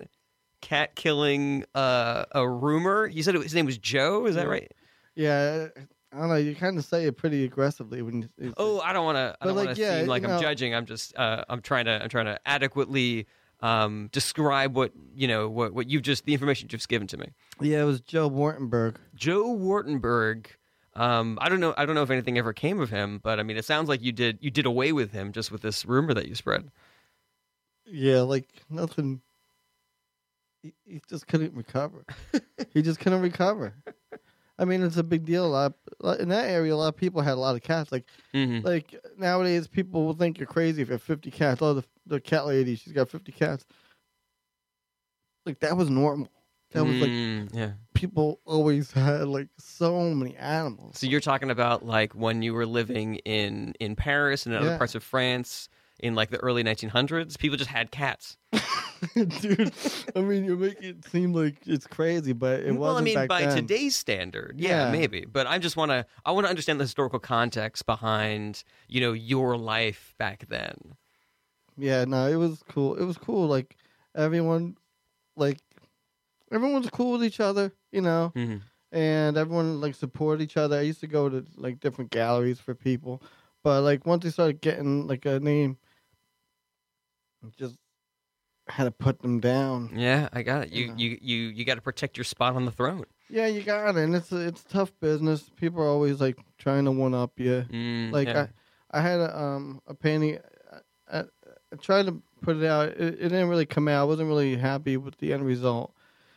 [0.61, 3.05] cat killing uh, a rumor?
[3.05, 4.26] You said it, his name was Joe.
[4.26, 4.72] Is that right?
[5.13, 5.67] Yeah,
[6.11, 6.38] I don't know.
[6.38, 8.30] You kind of say it pretty aggressively when.
[8.39, 9.38] You, Oh, I don't want to.
[9.39, 10.74] I don't like, want to yeah, seem like I'm know- judging.
[10.74, 11.15] I'm just.
[11.15, 12.01] Uh, I'm trying to.
[12.01, 13.28] I'm trying to adequately
[13.59, 15.49] um, describe what you know.
[15.49, 17.28] What what you've just the information you've just given to me.
[17.61, 18.95] yeah, it was Joe Wartenberg.
[19.13, 20.47] Joe Wartenberg.
[20.93, 21.73] Um, I don't know.
[21.77, 24.01] I don't know if anything ever came of him, but I mean, it sounds like
[24.01, 24.37] you did.
[24.41, 26.69] You did away with him just with this rumor that you spread.
[27.85, 29.21] Yeah, like nothing.
[30.63, 32.05] He, he just couldn't recover.
[32.73, 33.73] he just couldn't recover.
[34.59, 35.45] I mean, it's a big deal.
[35.45, 35.73] A lot
[36.19, 36.73] in that area.
[36.73, 37.91] A lot of people had a lot of cats.
[37.91, 38.65] Like, Mm-hmm.
[38.65, 41.61] like nowadays, people will think you're crazy if you have 50 cats.
[41.61, 43.65] Oh, the the cat lady, she's got 50 cats.
[45.45, 46.29] Like that was normal.
[46.72, 47.72] That was like Mm, yeah.
[47.93, 50.97] people always had like so many animals.
[50.99, 54.78] So you're talking about like when you were living in in Paris and in other
[54.78, 55.67] parts of France
[55.99, 58.38] in like the early 1900s, people just had cats.
[59.15, 59.72] dude.
[60.15, 62.80] I mean, you make it seem like it's crazy, but it wasn't.
[62.80, 63.55] well, I mean, by then.
[63.55, 64.91] today's standard, yeah, Yeah.
[64.91, 65.26] maybe.
[65.26, 69.13] But I just want to I want to understand the historical context behind you know
[69.13, 70.95] your life back then.
[71.78, 72.95] Yeah, no, it was cool.
[72.95, 73.47] It was cool.
[73.47, 73.76] Like
[74.15, 74.76] everyone,
[75.36, 75.57] like
[76.52, 78.58] everyone's cool with each other, you know, Mm-hmm.
[78.91, 80.78] and everyone like supported each other.
[80.78, 83.22] I used to go to like different galleries for people,
[83.64, 85.78] but like once they started getting like a name,
[87.58, 87.76] just
[88.68, 89.91] had to put them down.
[89.95, 90.70] Yeah, I got it.
[90.72, 90.93] You Yeah.
[90.95, 93.06] you you you got to protect your spot on the throne.
[93.30, 95.49] Yeah, you got it, and it's it's tough business.
[95.56, 97.66] People are always like trying to one up you.
[97.72, 98.47] Mm, Like yeah.
[98.91, 100.38] I, I had a um a painting.
[100.72, 101.24] I, I,
[101.74, 102.89] I tried to put it out.
[102.89, 104.02] It, it didn't really come out.
[104.02, 105.93] I wasn't really happy with the end result,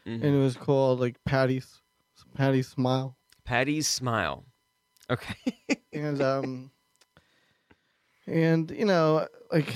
[0.06, 0.22] Mhm.
[0.22, 1.80] and it was called like Patty's
[2.34, 4.44] Patty's Smile, Patty's smile.
[5.10, 5.58] Okay.
[5.92, 6.70] and um,
[8.26, 9.72] and you know like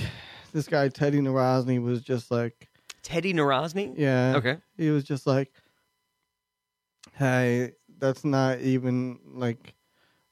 [0.52, 2.68] this guy Teddy Narosny was just like
[3.02, 3.94] Teddy Narosny.
[3.96, 4.56] yeah Okay.
[4.76, 5.52] he was just like
[7.14, 9.74] hey that's not even like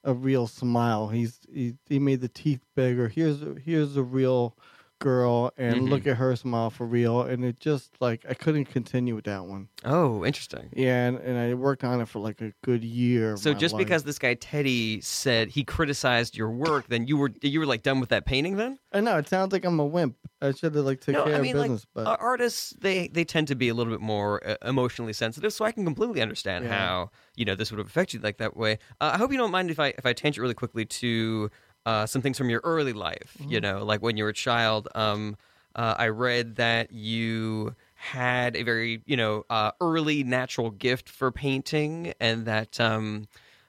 [0.04, 4.56] a real smile he's he, he made the teeth bigger here's here's a real
[4.98, 5.88] girl and Mhm.
[5.90, 9.44] look at her smile for real and it just like i couldn't continue with that
[9.44, 10.70] one Oh, interesting.
[10.74, 13.84] yeah and, and i worked on it for like a good year So just life.
[13.84, 17.82] because this guy Teddy said he criticized your work, then you were you were like
[17.82, 18.78] done with that painting then?
[18.92, 21.34] i know it sounds like i'm a wimp i should have like took No, care
[21.34, 23.92] I of mean, like, business but Uh, artists they they tend to be a little
[23.92, 26.70] bit more uh, emotionally sensitive, so I can completely understand Yeah.
[26.72, 28.78] how you know this would have affected you like that way.
[29.00, 31.50] Uh, I hope you don't mind if I if I tangent really quickly to
[31.86, 33.34] uh, some things from your early life.
[33.40, 33.52] Mm-hmm.
[33.52, 34.88] You know, like when you were a child.
[34.94, 35.36] Um,
[35.74, 41.30] uh, I read that you had a very you know uh, early natural gift for
[41.30, 43.28] painting, and that um,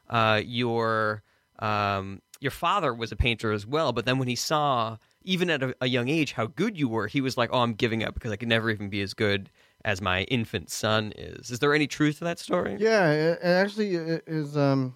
[0.10, 1.22] uh, your
[1.60, 3.92] um, your father was a painter as well.
[3.92, 7.08] But then when he saw, even at a, a young age, how good you were,
[7.08, 9.50] he was like, "Oh, I'm giving up because I could never even be as good
[9.84, 11.52] as my infant son is.
[11.52, 12.78] Is there any truth to that story?
[12.80, 14.58] Yeah, it, it actually is.
[14.58, 14.96] Um,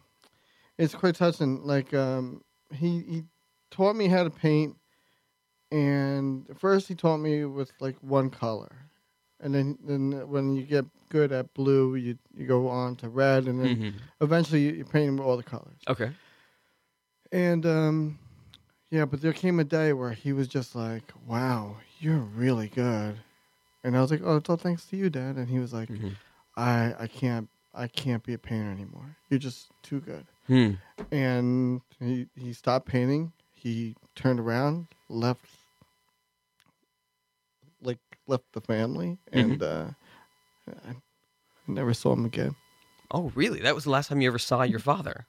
[0.77, 1.63] it's quite touching.
[1.63, 2.41] Like, um,
[2.73, 3.23] he he
[3.71, 4.75] taught me how to paint,
[5.71, 8.71] and first he taught me with like one color,
[9.39, 13.47] and then then when you get good at blue, you you go on to red,
[13.47, 13.93] and then Mhm.
[14.21, 15.79] eventually you, you paint with all the colors.
[15.87, 16.11] Okay.
[17.31, 18.19] And um,
[18.89, 23.17] yeah, but there came a day where he was just like, "Wow, you're really good,"
[23.83, 25.89] and I was like, "Oh, it's all thanks to you, Dad." And he was like,
[25.89, 26.15] Mhm.
[26.57, 29.15] "I I can't I can't be a painter anymore.
[29.29, 30.71] You're just too good." Hmm.
[31.13, 33.31] And he he stopped painting.
[33.53, 35.45] He turned around, left,
[37.81, 39.85] like left the family, and uh,
[40.67, 40.95] I
[41.67, 42.55] never saw him again.
[43.11, 43.61] Oh, really?
[43.61, 45.25] That was the last time you ever saw your father?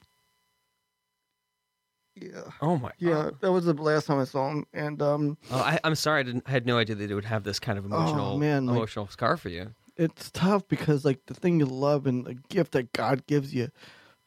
[2.16, 2.42] Yeah.
[2.60, 2.90] Oh my.
[2.98, 3.40] Yeah, God.
[3.42, 6.20] that was the last time I saw him, and um, Oh, I, I'm sorry.
[6.20, 6.44] I didn't.
[6.46, 8.76] I had no idea that it would have this kind of emotional, Oh, man, like-
[8.76, 9.74] emotional scar for you.
[9.96, 13.68] it's tough because like the thing you love and the gift that God gives you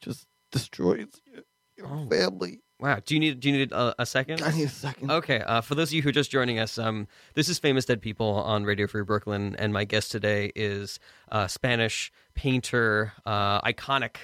[0.00, 0.26] just
[0.58, 1.42] destroys your,
[1.76, 2.06] your Oh.
[2.08, 2.60] family.
[2.78, 3.00] Wow.
[3.04, 3.40] Do you need?
[3.40, 4.42] Do you need a, a second?
[4.42, 5.10] I need a second.
[5.10, 7.86] Okay, uh, for those of you who are just joining us, um, this is Famous
[7.86, 10.98] Dead People on Radio Free Brooklyn, and my guest today is
[11.32, 14.16] uh, Spanish painter, uh, iconic,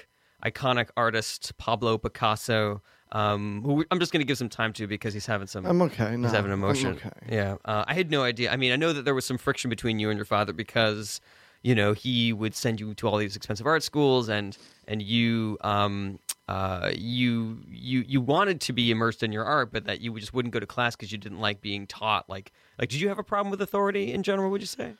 [0.45, 2.83] iconic artist Pablo Picasso.
[3.11, 5.65] Um, who I'm just going to give some time to because he's having some.
[5.65, 6.15] I'm okay.
[6.15, 6.93] No, he's having I'm emotion.
[6.93, 7.09] okay.
[7.29, 8.51] Yeah, uh, I had no idea.
[8.51, 11.21] I mean, I know that there was some friction between you and your father because
[11.63, 14.57] you know he would send you to all these expensive art schools, and
[14.87, 19.85] and you um uh you you you wanted to be immersed in your art, but
[19.85, 22.29] that you just wouldn't go to class because you didn't like being taught.
[22.29, 24.51] Like like, did you have a problem with authority in general?
[24.51, 24.95] Would you say?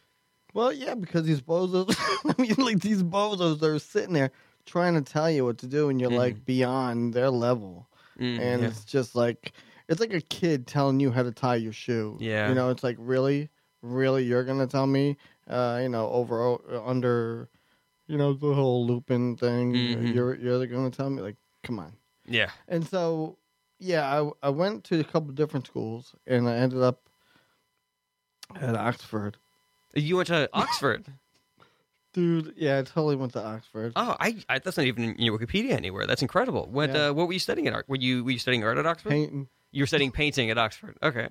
[0.53, 1.95] Well, yeah, because these bozos.
[2.37, 4.31] I mean, like these bozos, they're sitting there
[4.65, 7.87] trying to tell you what to do, and you're like beyond their level,
[8.19, 8.67] Mm, and yeah.
[8.67, 9.53] it's just like
[9.89, 12.17] it's like a kid telling you how to tie your shoe.
[12.21, 12.47] Yeah.
[12.49, 13.49] you know, it's like really,
[13.81, 15.17] really, you're gonna tell me,
[15.49, 17.49] uh, you know, over under,
[18.13, 19.73] you know, the whole looping thing.
[19.73, 20.13] Mhm.
[20.13, 21.93] You're you're gonna tell me like, come on.
[22.27, 22.51] yeah.
[22.67, 23.37] And so,
[23.79, 27.09] yeah, I, I went to a couple different schools, and I ended up
[28.55, 29.37] at Oxford.
[29.95, 31.05] You went to Oxford.
[32.13, 33.93] Dude, yeah, I totally went to Oxford.
[33.95, 36.05] Oh, I, I that's not even in your Wikipedia anywhere.
[36.05, 36.67] That's incredible.
[36.71, 37.07] What Yeah.
[37.07, 37.89] uh, what were you studying at art?
[37.89, 39.09] Were you were you studying art at Oxford?
[39.09, 39.47] Painting.
[39.71, 40.95] You were studying painting at Oxford.
[41.01, 41.29] Okay.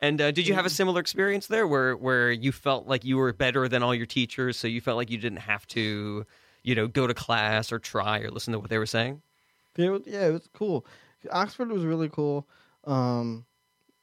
[0.00, 3.16] And uh, did you have a similar experience there, where where you felt like you
[3.16, 6.24] were better than all your teachers, so you felt like you didn't have to,
[6.62, 9.22] you know, go to class or try or listen to what they were saying?
[9.76, 10.86] It was, yeah, it was cool.
[11.32, 12.46] Oxford was really cool,
[12.84, 13.44] um,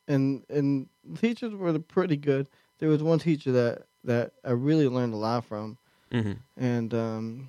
[0.07, 0.87] and and
[1.19, 2.49] teachers were pretty good.
[2.79, 5.77] There was one teacher that that I really learned a lot from,
[6.11, 6.33] Mm-hmm.
[6.63, 7.47] and um,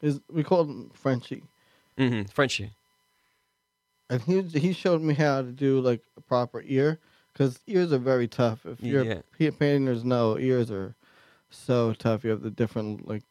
[0.00, 1.44] his, we called him Frenchie.
[1.98, 2.24] Mm-hmm.
[2.32, 2.72] Frenchie.
[4.08, 6.98] and he he showed me how to do like a proper ear
[7.32, 8.64] because ears are very tough.
[8.66, 9.50] If you're Yeah.
[9.58, 10.94] painters know ears are
[11.50, 12.24] so tough.
[12.24, 13.24] You have the different like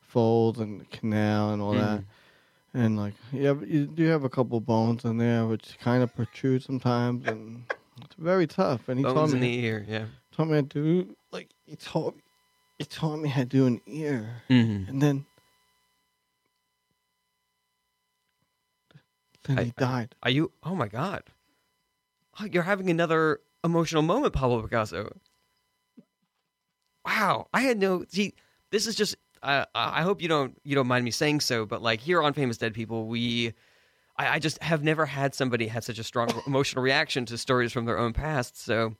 [0.00, 2.78] folds and canal and all that, Mm-hmm.
[2.78, 6.14] and like you have you do have a couple bones in there which kind of
[6.14, 7.64] protrude sometimes, and
[8.02, 8.88] it's very tough.
[8.88, 9.84] And he Bones me in the ear.
[9.88, 10.06] Yeah.
[10.32, 12.18] taught me how to do like he taught
[12.78, 14.90] he taught me how to do an ear, Mm-hmm.
[14.90, 15.26] and then.
[19.44, 20.14] Then I- he died.
[20.24, 20.50] Are you?
[20.64, 21.22] Oh my God!
[22.40, 25.16] Oh, you're having another emotional moment, Pablo Picasso.
[27.04, 28.04] Wow, I had no.
[28.08, 28.34] See,
[28.70, 29.16] this is just.
[29.42, 32.32] Uh, I hope you don't you don't mind me saying so, but like here on
[32.32, 33.54] Famous Dead People, we.
[34.18, 37.72] I, I just have never had somebody had such a strong emotional reaction to stories
[37.72, 38.60] from their own past.
[38.60, 38.96] So,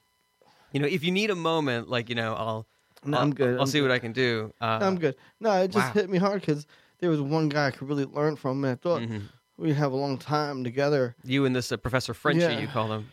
[0.72, 2.66] you know, if you need a moment, like you know, I'll.
[3.04, 3.54] No, I'll, I'm good.
[3.56, 4.52] I'll I'm see what I can do.
[4.60, 5.16] Uh, I'm good.
[5.40, 5.92] No, it just wow.
[5.92, 6.66] hit me hard because
[6.98, 9.22] there was one guy I could really learn from, and I thought mhm.
[9.56, 11.14] we'd have a long time together.
[11.24, 12.60] You and this uh, Professor Frenchie, Yeah.
[12.60, 13.10] you call him.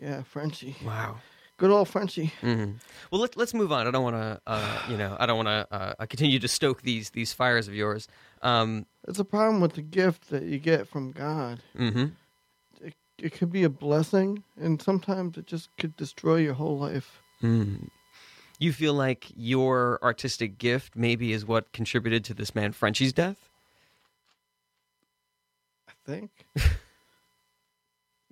[0.00, 0.76] Yeah, Frenchie.
[0.84, 1.18] Wow.
[1.58, 2.32] Good old Frenchie.
[2.40, 2.72] hmm
[3.10, 3.86] Well, let's let's move on.
[3.86, 5.66] I don't want to, uh, you know, I don't want to
[6.00, 8.08] uh, continue to stoke these these fires of yours.
[8.40, 11.60] Um, It's a problem with the gift that you get from God.
[11.76, 12.06] hmm
[12.80, 17.20] It, it could be a blessing, and sometimes it just could destroy your whole life.
[17.42, 17.88] Mm.
[18.58, 23.50] You feel like your artistic gift maybe is what contributed to this man Frenchie's death.
[25.88, 26.30] I think.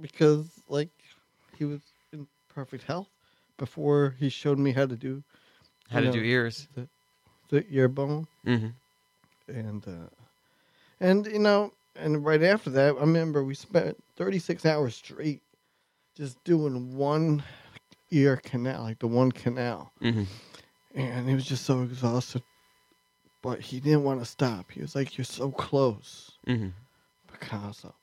[0.00, 0.90] because, like,
[1.58, 1.80] he was
[2.12, 3.08] in perfect health
[3.58, 5.22] before he showed me how to do
[5.90, 6.68] How to know, do ears.
[7.50, 8.26] the ear bone.
[8.44, 8.68] hmm
[9.48, 10.08] and uh,
[11.00, 15.42] and you know, and right after that, I remember we spent 36 hours straight
[16.16, 17.42] just doing one
[18.10, 20.24] ear canal, like the one canal, hmm
[20.94, 22.42] and it was just so exhausted.
[23.42, 24.72] But he didn't want to stop.
[24.72, 26.68] He was like, "You're so close, hmm
[27.32, 27.94] Picasso."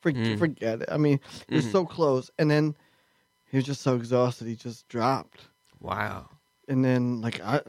[0.00, 0.38] For, Mm.
[0.38, 0.88] Forget it.
[0.90, 1.72] I mean, he was Mhm.
[1.72, 2.76] so close, and then
[3.50, 4.46] he was just so exhausted.
[4.46, 5.48] He just dropped.
[5.80, 6.28] Wow.
[6.68, 7.60] And then like I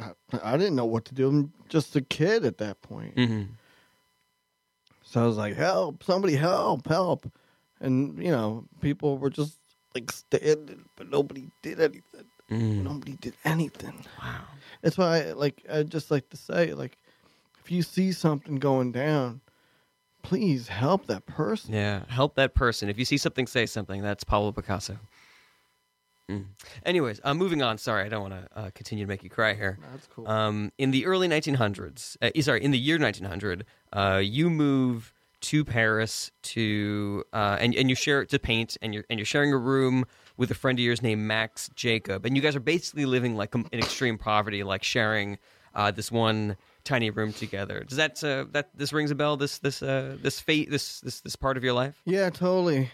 [0.44, 1.28] I didn't know what to do.
[1.30, 3.16] I'm just a kid at that point.
[3.16, 3.44] hmm
[5.04, 6.04] So I was like, "Help!
[6.04, 6.88] Somebody help!
[6.88, 7.32] Help!"
[7.80, 9.58] And you know, people were just
[9.96, 12.26] like standing, but nobody did anything.
[12.52, 12.84] Mm.
[12.84, 14.06] Nobody did anything.
[14.22, 14.44] Wow.
[14.82, 16.98] That's why, I, like, I just like to say, like,
[17.64, 19.42] if you see something going down,
[20.22, 21.74] please help that person.
[21.74, 22.89] Yeah, help that person.
[22.89, 24.01] If you see something, say something.
[24.01, 24.97] That's Pablo Picasso.
[26.30, 26.45] Mm.
[26.86, 27.78] Anyways, uh, moving on.
[27.78, 29.80] Sorry, I don't want to uh, continue to make you cry here.
[29.91, 30.28] That's cool.
[30.28, 35.65] Um, in the early 1900s, uh, sorry, in the year 1900, uh, you move to
[35.65, 39.57] Paris to uh, and and you share to paint, and you're and you're sharing a
[39.57, 40.05] room
[40.38, 43.55] with a friend of yours named Max Jacob, and you guys are basically living like
[43.55, 45.39] in extreme poverty, like sharing
[45.74, 47.84] uh, this one tiny room together.
[47.88, 49.38] Does that uh, that this rings a bell?
[49.38, 52.02] This this uh, this fate this this this part of your life?
[52.06, 52.92] yeah, totally.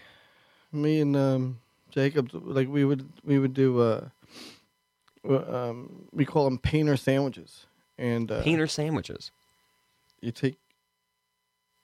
[0.72, 1.60] Me and um,
[1.90, 3.80] Jacob, like, we would we would do.
[3.80, 4.08] Uh,
[5.28, 7.66] uh, um, we call them painter sandwiches,
[7.98, 9.30] and uh, Painter sandwiches.
[10.20, 10.56] you take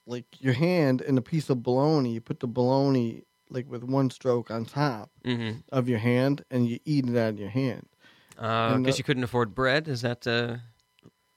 [0.07, 2.13] like your hand and a piece of bologna.
[2.13, 5.59] You put the bologna like with one stroke on top Mm-hmm.
[5.71, 7.87] of your hand, and you eat it out of your hand.
[8.39, 9.87] Uh, because the- you couldn't afford bread.
[9.89, 10.27] Is that?
[10.27, 10.57] Uh,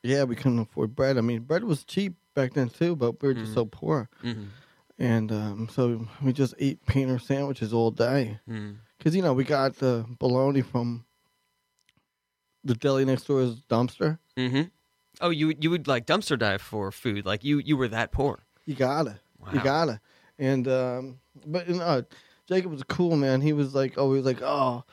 [0.06, 1.18] Yeah, we couldn't afford bread.
[1.18, 3.56] I mean, bread was cheap back then too, but we were just Mhm.
[3.56, 4.48] so poor, mhm,
[5.00, 8.40] and um, so we just ate painter sandwiches all day.
[8.98, 11.06] Because you know we got the bologna from
[12.64, 14.20] the deli next door's dumpster.
[14.38, 14.64] Mm-hmm.
[15.22, 17.26] Oh, you you would like dumpster dive for food?
[17.26, 18.40] Like you you were that poor?
[18.66, 19.20] You gotta,
[19.54, 20.02] you gotta.
[20.40, 22.04] And um, but you know,
[22.48, 23.42] Jacob was cool man.
[23.42, 24.84] He was like always like, oh,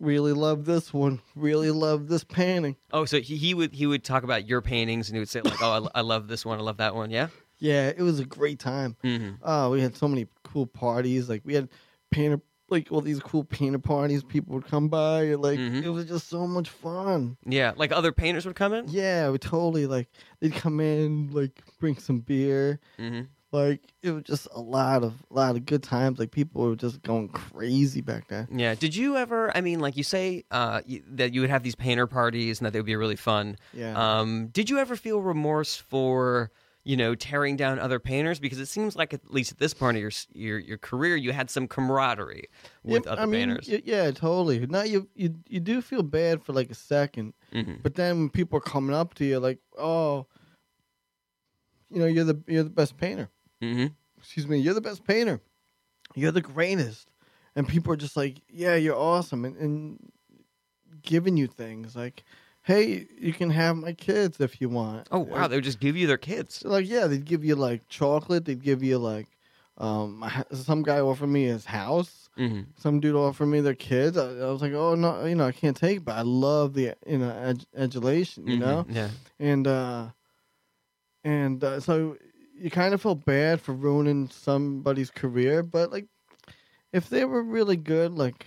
[0.00, 1.20] really love this one.
[1.34, 2.76] Really love this painting.
[2.92, 5.40] Oh, so he, he would he would talk about your paintings and he would say
[5.40, 7.10] like, oh, I, I love this one, I love that one.
[7.10, 7.28] Yeah.
[7.60, 8.96] Yeah, it was a great time.
[9.02, 9.34] Mm-hmm.
[9.42, 11.28] Oh, we had so many cool parties.
[11.28, 11.68] Like we had
[12.12, 14.22] painter, like all these cool painter parties.
[14.22, 15.82] People would come by, and like Mhm.
[15.82, 17.36] it was just so much fun.
[17.44, 18.86] Yeah, like other painters would come in.
[18.88, 22.78] Yeah, we totally like they'd come in, like bring some beer.
[23.00, 23.22] Mm-hmm.
[23.50, 26.18] Like it was just a lot of a lot of good times.
[26.18, 28.46] Like people were just going crazy back then.
[28.52, 28.74] Yeah.
[28.74, 29.50] Did you ever?
[29.56, 32.66] I mean, like you say uh, you, that you would have these painter parties and
[32.66, 33.56] that they would be really fun.
[33.72, 33.94] Yeah.
[34.20, 36.50] Um, did you ever feel remorse for
[36.84, 38.38] you know tearing down other painters?
[38.38, 41.32] Because it seems like at least at this part of your your your career, you
[41.32, 42.50] had some camaraderie
[42.84, 43.66] with Yeah, other I mean, painters.
[43.70, 44.66] y- yeah, totally.
[44.66, 47.82] Now you you you do feel bad for like a second, Mhm.
[47.82, 50.26] but then when people are coming up to you like, oh,
[51.90, 53.30] you know, you're the you're the best painter.
[53.62, 53.94] Mhm.
[54.18, 55.40] excuse me, you're the best painter.
[56.14, 57.08] You're the greatest.
[57.56, 59.44] And people are just like, yeah, you're awesome.
[59.44, 60.12] And, and
[61.02, 62.24] giving you things like,
[62.62, 65.08] hey, you can have my kids if you want.
[65.10, 66.64] Oh wow, they would just give you their kids.
[66.64, 68.44] Like, yeah, they'd give you like chocolate.
[68.44, 69.28] They'd give you like,
[69.78, 72.28] um, some guy offered me his house.
[72.36, 74.16] hmm Some dude offered me their kids.
[74.16, 76.74] I, I was like, oh, no, you know, I can't take it, but I love
[76.74, 78.86] the, you know, adulation, you know?
[78.88, 79.08] Yeah.
[79.40, 80.10] and uh
[81.24, 82.16] and uh, so
[82.60, 86.06] you kind of feel bad for ruining somebody's career but like
[86.92, 88.46] if they were really good like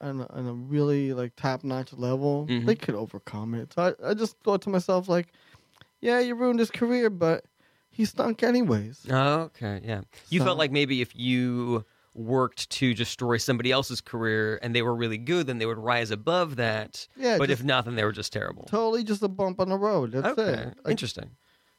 [0.00, 2.66] on a, on a really like top notch level Mhm.
[2.66, 5.28] they could overcome it so I, I just thought to myself like
[6.00, 7.44] yeah you ruined his career but
[7.90, 9.80] he stunk anyways Oh, okay.
[9.84, 10.02] Yeah.
[10.30, 11.84] You So- felt like maybe if you
[12.14, 16.10] worked to destroy somebody else's career and they were really good, then they would rise
[16.10, 17.06] above that.
[17.16, 18.64] Yeah, But just- if not, then they were just terrible.
[18.64, 20.62] totally just a bump on the road that's okay.
[20.62, 21.30] it Like, Interesting.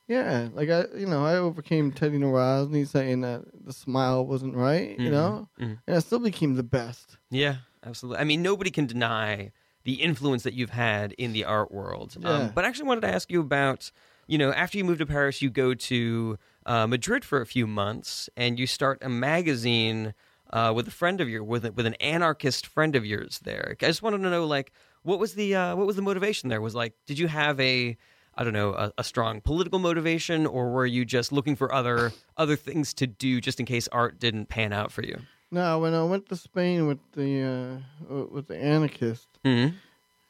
[0.10, 5.00] Yeah like i you know i overcame teddy Narazny saying that the smile wasn't right
[5.00, 5.12] you Mhm.
[5.12, 5.78] know Mhm.
[5.88, 8.20] and i still became the best Yeah, absolutely.
[8.20, 9.52] I mean, nobody can deny
[9.84, 12.18] the influence that you've had in the art world.
[12.20, 12.30] Yeah.
[12.36, 13.92] Um, but I actually wanted to ask you about,
[14.26, 17.68] you know, after you move to Paris, you go to uh, Madrid for a few
[17.68, 20.16] months and you start a magazine
[20.52, 23.40] uh, with a friend of yours, with with an anarchist friend of yours.
[23.44, 24.72] There, I just wanted to know, like,
[25.04, 26.62] what was the uh, what was the motivation there?
[26.62, 27.96] Was like, did you have a
[28.40, 32.14] I don't know, a, a strong political motivation, or were you just looking for other
[32.38, 35.18] other things to do just in case art didn't pan out for you?
[35.52, 39.76] No, when I went to Spain with the uh, with the anarchist, Mm-hmm.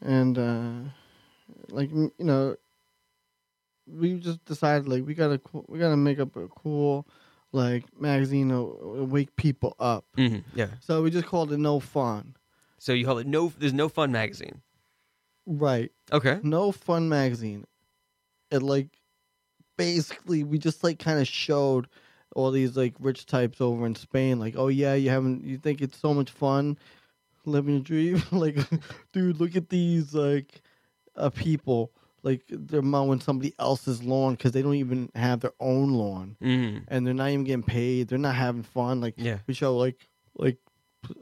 [0.01, 0.89] and uh,
[1.69, 2.55] like you know,
[3.87, 7.07] we just decided like we gotta we gotta make up a cool
[7.51, 10.05] like magazine to wake people up.
[10.17, 10.57] Mm-hmm.
[10.57, 10.67] Yeah.
[10.79, 12.35] So we just called it No Fun.
[12.79, 13.51] So you call it no?
[13.57, 14.61] There's no fun magazine.
[15.45, 16.39] Right, Okay.
[16.43, 17.65] No Fun magazine.
[18.51, 18.87] It like
[19.77, 21.87] basically we just like kind of showed
[22.35, 25.81] all these like rich types over in Spain like oh yeah you haven't you think
[25.81, 26.77] it's so much fun
[27.45, 28.57] living a dream like
[29.13, 30.61] dude look at these like
[31.15, 31.91] uh, people
[32.21, 36.83] like they're mowing somebody else's lawn because they don't even have their own lawn Mm-hmm.
[36.89, 39.39] and they're not even getting paid they're not having fun like Yeah.
[39.47, 40.57] we show like like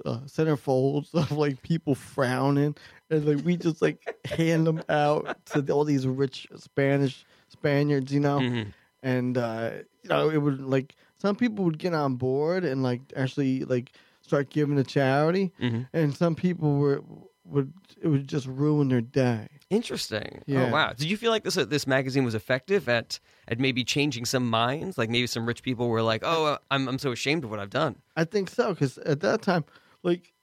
[0.06, 2.76] uh, centerfolds of like people frowning,
[3.10, 8.20] and like we just like hand them out to all these rich Spanish Spaniards, you
[8.20, 8.74] know, Mhm.
[9.04, 9.72] and uh,
[10.04, 13.94] you know it would like some people would get on board and like actually like
[14.22, 15.88] start giving to charity, Mhm.
[15.94, 17.02] and some people were
[17.48, 19.48] would it would just ruin their day.
[19.70, 20.44] Interesting.
[20.50, 20.94] Oh wow.
[20.94, 24.50] Did you feel like this uh, this magazine was effective at at maybe changing some
[24.50, 24.98] minds?
[24.98, 27.60] Like maybe some rich people were like, "Oh, uh, I'm I'm so ashamed of what
[27.60, 29.66] I've done." I think so because at that time,
[30.04, 30.34] like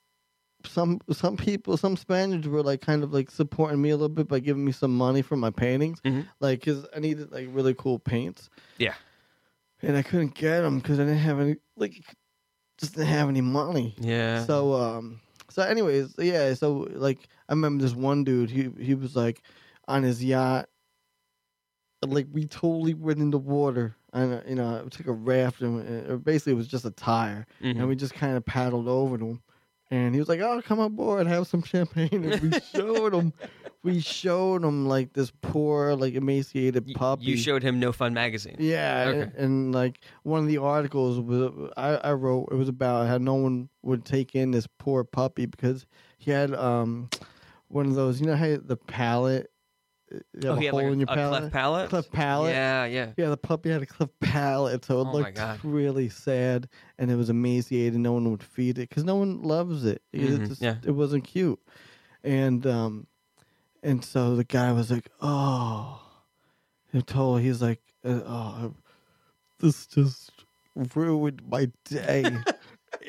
[0.66, 4.28] some some people, some Spaniards were like kind of like supporting me a little bit
[4.28, 6.26] by giving me some money for my paintings, Mhm.
[6.40, 8.48] like because I needed like really cool paints,
[8.78, 8.94] Yeah.
[9.82, 11.94] and I couldn't get them because I didn't have any like
[12.78, 13.94] just didn't have any money.
[13.98, 14.44] Yeah.
[14.46, 15.20] So um,
[15.54, 16.54] so anyways, yeah.
[16.54, 18.50] So like I remember this one dude.
[18.50, 19.42] He he was like
[19.88, 20.68] on his yacht.
[22.06, 26.10] Like we totally went in the water, and you know, it took a raft, and
[26.10, 27.78] uh, basically it was just a tire Mhm.
[27.78, 29.42] and we just kind of paddled over to him.
[29.90, 33.32] And he was like, "Oh, come aboard, have some champagne." And we showed him,
[33.82, 37.24] we showed him like this poor, like emaciated puppy.
[37.26, 38.56] You showed him No Fun magazine.
[38.58, 39.20] yeah, Okay.
[39.20, 42.48] and, and, like one of the articles was I, I wrote.
[42.50, 45.84] It was about how no one would take in this poor puppy because
[46.18, 47.10] he had um
[47.68, 48.20] one of those.
[48.20, 49.50] You know how the palate,
[50.34, 51.88] you have Oh, a hole like in your a palate, cleft palate.
[51.90, 52.52] cleft palate.
[52.52, 53.12] Yeah, yeah.
[53.16, 57.16] Yeah, the puppy had a cleft palate, so it Oh looked really sad, and it
[57.16, 57.98] was emaciated.
[57.98, 60.02] No one would feed it because no one loves it.
[60.12, 60.76] It, Mhm, just, yeah.
[60.84, 61.60] it wasn't cute,
[62.24, 63.06] and um,
[63.82, 66.00] and so the guy was like, "Oh,"
[66.92, 68.74] he told he's like, uh, "Oh,
[69.60, 70.30] this just
[70.94, 72.44] ruined my day."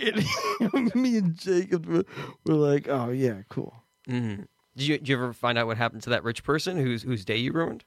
[0.71, 2.03] and me and Jacob were,
[2.45, 3.73] were like, "Oh yeah, cool."
[4.07, 4.43] hmm
[4.77, 7.23] Did you, did you ever find out what happened to that rich person whose whose
[7.25, 7.85] day you ruined?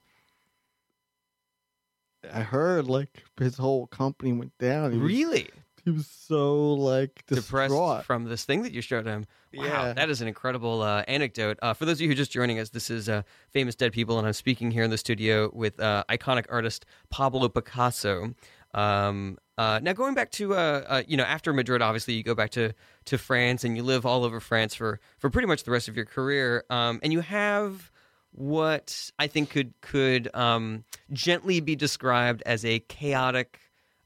[2.33, 4.93] I heard like his whole company went down.
[4.93, 5.49] He was, Really?
[5.85, 9.25] he was so like Depressed from this thing that you showed him.
[9.55, 9.93] Wow, Yeah.
[9.93, 11.59] that is an incredible uh, anecdote.
[11.63, 13.93] Uh, for those of you who are just joining us, this is uh, Famous Dead
[13.93, 18.35] People, and I'm speaking here in the studio with uh, iconic artist Pablo Picasso.
[18.75, 22.35] Um, uh, now, going back to uh, uh, you know after Madrid, obviously you go
[22.35, 22.73] back to
[23.07, 25.97] to France and you live all over France for for pretty much the rest of
[25.97, 27.91] your career, um, and you have
[28.31, 33.59] what I think could could um, gently be described as a chaotic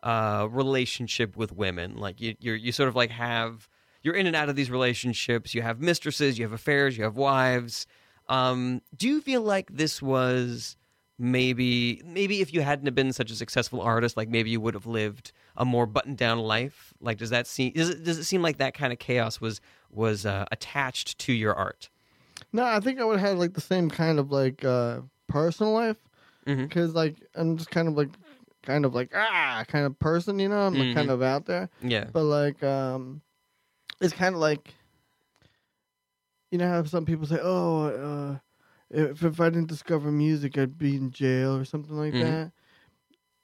[0.03, 1.97] uh, relationship with women.
[1.97, 3.69] Like you, you're you sort of like have
[4.03, 5.55] you're in and out of these relationships.
[5.55, 7.87] You have mistresses, you have affairs, you have wives.
[8.29, 10.77] Um, do you feel like this was
[11.19, 14.75] maybe maybe if you hadn't have been such a successful artist, like maybe you would
[14.75, 16.93] have lived a more buttoned down life?
[17.01, 19.61] Like does that seem does it, does it seem like that kind of chaos was
[19.91, 21.89] was uh, attached to your art?
[22.53, 25.73] No, I think I would have had like the same kind of like uh personal
[25.73, 25.97] life
[26.69, 28.09] because like I'm just kind of like
[28.63, 30.67] kind of like ah kind of person, you know.
[30.67, 32.07] I'm like, kind of out there, Yeah.
[32.13, 33.21] but like um,
[34.01, 34.75] it's kind of like
[36.51, 38.39] you know how some people say, oh, uh,
[38.93, 42.19] if if I didn't discover music, I'd be in jail or something like Mhm.
[42.19, 42.53] that.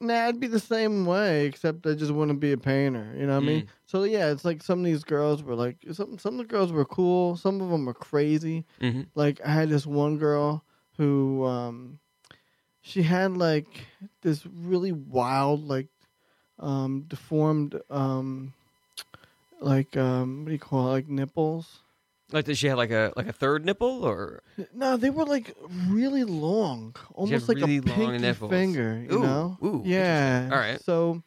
[0.01, 3.15] Nah, I'd be the same way, except I just wouldn't be a painter.
[3.17, 3.65] You know what I mean?
[3.65, 3.69] Mm.
[3.87, 6.73] So yeah, it's like some of these girls were like some some of the girls
[6.73, 10.65] were cool, some of them were crazy hmm like I had this one girl
[10.97, 12.01] who um
[12.81, 13.87] she had like
[14.23, 15.89] this really wild like
[16.59, 18.55] um deformed um
[19.61, 21.83] like um what do you call it like nipples
[22.33, 24.43] Like did she have like a like a third nipple or
[24.75, 25.55] no they were like
[25.89, 28.51] really long almost like really a long pinky nipples.
[28.51, 30.49] finger you Ooh, know ooh, yeah.
[30.53, 30.79] All right.
[30.83, 31.23] so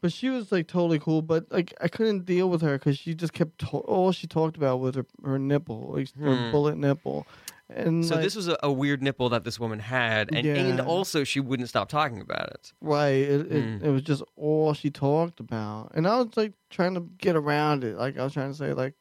[0.00, 3.14] but she was like totally cool but like i couldn't deal with her because she
[3.14, 6.50] just kept to- all she talked about was her, her nipple like her Hmm.
[6.50, 7.26] bullet nipple
[7.68, 10.80] and So like, this was a, a weird nipple that this woman had, and, and
[10.80, 12.72] also she wouldn't stop talking about it.
[12.80, 13.08] Right.
[13.08, 13.82] It, it, Mm.
[13.82, 15.90] it was just all she talked about.
[15.96, 17.96] And I was like trying to get around it.
[17.96, 18.94] Like I was trying to say like,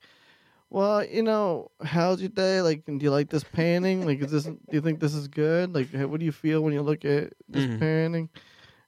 [0.69, 2.61] well, you know, how's your day?
[2.61, 4.05] Like, do you like this painting?
[4.05, 5.73] Like, is this, do you think this is good?
[5.73, 7.79] Like, what do you feel when you look at this Mhm.
[7.79, 8.29] painting?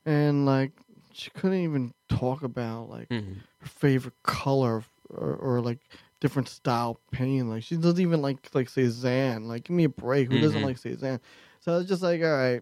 [0.06, 0.72] And like,
[1.14, 3.38] she couldn't even talk about like Mhm.
[3.60, 5.80] her favorite color or, or like
[6.20, 7.50] different style painting.
[7.50, 9.48] Like, she doesn't even like, like Cezanne.
[9.48, 10.28] Like, give me a break.
[10.28, 10.66] Who doesn't Mhm.
[10.66, 11.20] like Cezanne?
[11.62, 12.62] So I was just like, all right,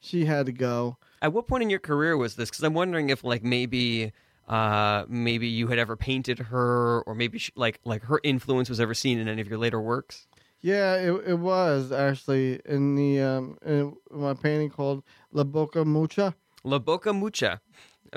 [0.00, 0.96] she had to go.
[1.22, 2.50] At what point in your career was this?
[2.50, 4.12] Because I'm wondering if like maybe.
[4.48, 8.80] Uh, maybe you had ever painted her, or maybe she, like like her influence was
[8.80, 10.26] ever seen in any of your later works.
[10.60, 16.34] Yeah, it it was actually in the um in my painting called La Boca Mucha.
[16.64, 17.60] La Boca Mucha.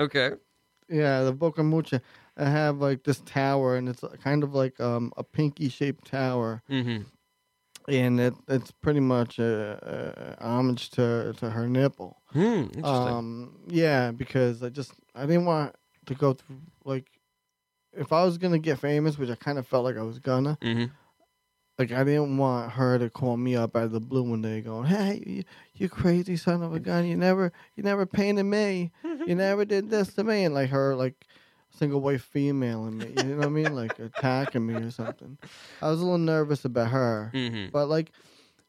[0.00, 0.32] Okay.
[0.88, 2.00] Yeah, La Boca Mucha.
[2.36, 6.62] I have like this tower, and it's kind of like um a pinky shaped tower,
[6.70, 7.02] Mm-hmm.
[7.92, 12.22] and it it's pretty much a, a homage to to her nipple.
[12.32, 12.68] Hmm.
[12.74, 12.84] Interesting.
[12.84, 15.74] Um, yeah, because I just I didn't want
[16.06, 17.06] to go through like
[17.92, 20.58] if I was gonna get famous, which I kind of felt like I was gonna,
[20.62, 20.84] hmm
[21.78, 24.60] like I didn't want her to call me up out of the blue one day,
[24.60, 25.44] going, "Hey, you,
[25.74, 27.06] you crazy son of a gun!
[27.06, 28.92] You never, you never painted me.
[29.24, 31.26] You never did this to me," and like her, like
[31.70, 33.12] single white female in me.
[33.12, 33.74] You know what I mean?
[33.74, 35.38] Like attacking me or something.
[35.80, 38.12] I was a little nervous about her, hmm but like,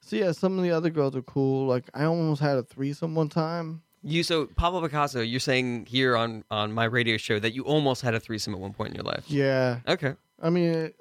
[0.01, 1.67] so yeah, some of the other girls are cool.
[1.67, 3.82] Like I almost had a threesome one time.
[4.03, 8.01] You so Pablo Picasso, you're saying here on on my radio show that you almost
[8.01, 9.23] had a threesome at one point in your life.
[9.27, 10.13] Yeah, Okay.
[10.41, 10.91] I mean,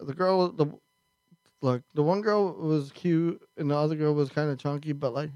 [0.00, 0.66] the girl, the
[1.60, 5.14] look, the one girl was cute, and the other girl was kind of chunky, but
[5.14, 5.30] like,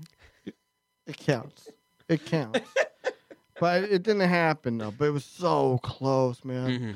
[1.06, 1.68] it, counts.
[2.08, 2.68] It counts.
[3.60, 4.90] but it didn't happen though.
[4.90, 6.78] But it was so close, man.
[6.78, 6.90] hmm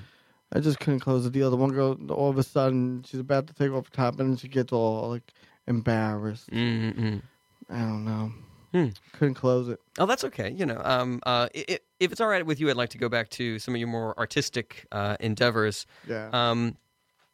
[0.52, 1.50] I just couldn't close the deal.
[1.50, 4.38] The one girl, all of a sudden, she's about to take off the top, and
[4.38, 5.32] she gets all like
[5.66, 6.48] embarrassed.
[6.50, 7.16] hmm
[7.68, 8.32] I don't know.
[8.72, 8.88] Hmm.
[9.12, 9.80] Couldn't close it.
[9.98, 10.50] Oh, that's okay.
[10.50, 13.30] You know, um, uh, if it's all right with you, I'd like to go back
[13.30, 15.86] to some of your more artistic uh, endeavors.
[16.08, 16.28] Yeah.
[16.32, 16.76] Um,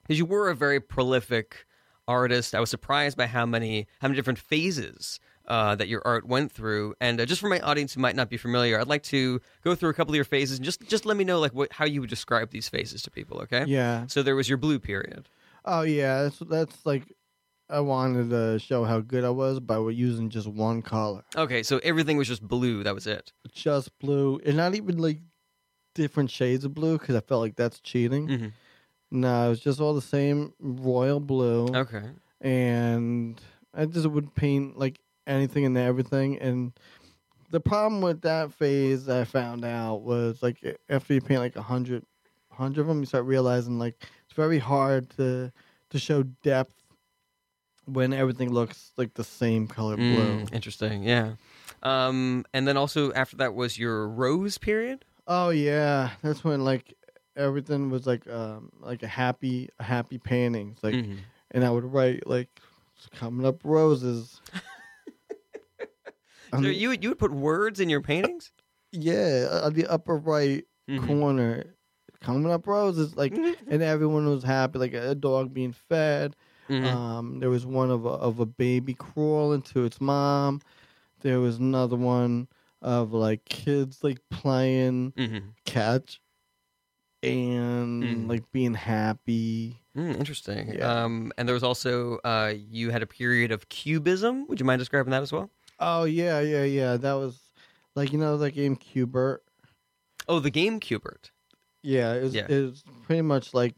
[0.02, 1.66] because you were a very prolific
[2.08, 2.54] artist.
[2.54, 6.52] I was surprised by how many how many different phases uh, that your art went
[6.52, 6.94] through.
[7.00, 9.74] And uh, just for my audience who might not be familiar, I'd like to go
[9.74, 11.84] through a couple of your phases and just just let me know like what how
[11.84, 13.40] you would describe these phases to people.
[13.42, 13.64] Okay.
[13.66, 14.06] yeah.
[14.06, 15.28] So there was your blue period.
[15.64, 16.24] Oh yeah.
[16.24, 17.04] That's that's like.
[17.70, 21.24] I wanted to show how good I was by using just one color.
[21.36, 22.82] Okay, so everything was just blue.
[22.82, 23.32] That was it.
[23.52, 25.20] just blue, and not even like
[25.94, 28.28] different shades of blue because I felt like that's cheating.
[28.28, 28.46] hmm
[29.10, 32.02] No, it was just all the same royal blue, Okay.
[32.40, 33.40] and
[33.74, 36.38] I just would paint like anything and everything.
[36.38, 36.72] And
[37.50, 41.62] the problem with that phase I found out was like after you paint like a
[41.62, 42.04] hundred,
[42.50, 43.94] hundred of them, you start realizing like
[44.24, 45.52] it's very hard to
[45.90, 46.81] to show depth
[47.86, 50.44] when everything looks like the same color blue.
[50.44, 51.02] Mm, interesting.
[51.02, 51.34] Yeah.
[51.82, 55.04] Um, and then also after that was your rose period.
[55.26, 56.94] Oh yeah, that's when like
[57.36, 61.18] everything was like um like a happy a happy paintings like Mhm.
[61.52, 62.60] and I would write like
[63.14, 64.40] coming up roses.
[66.52, 68.52] So you you would put words in your paintings.
[68.92, 71.06] yeah, on the upper right Mhm.
[71.06, 71.76] corner,
[72.20, 73.16] coming up roses.
[73.16, 73.32] Like
[73.68, 76.36] and everyone was happy, like a dog being fed.
[76.72, 76.84] Mhm.
[76.84, 80.60] Um, there was one of a, of a baby crawling to its mom.
[81.20, 82.48] There was another one
[82.80, 85.52] of like kids like playing Mhm.
[85.64, 86.20] catch
[87.22, 88.28] and Mm.
[88.28, 89.82] like being happy.
[89.96, 90.74] Mm, interesting.
[90.74, 91.04] Yeah.
[91.04, 94.46] Um, and there was also uh, you had a period of cubism.
[94.48, 95.50] Would you mind describing that as well?
[95.78, 96.96] Oh yeah, yeah, yeah.
[96.96, 97.38] That was
[97.94, 99.44] like you know that game Q*bert.
[100.28, 101.30] Oh, the game Q*bert.
[101.82, 102.34] Yeah, it was.
[102.34, 102.46] Yeah.
[102.48, 103.74] It was pretty much like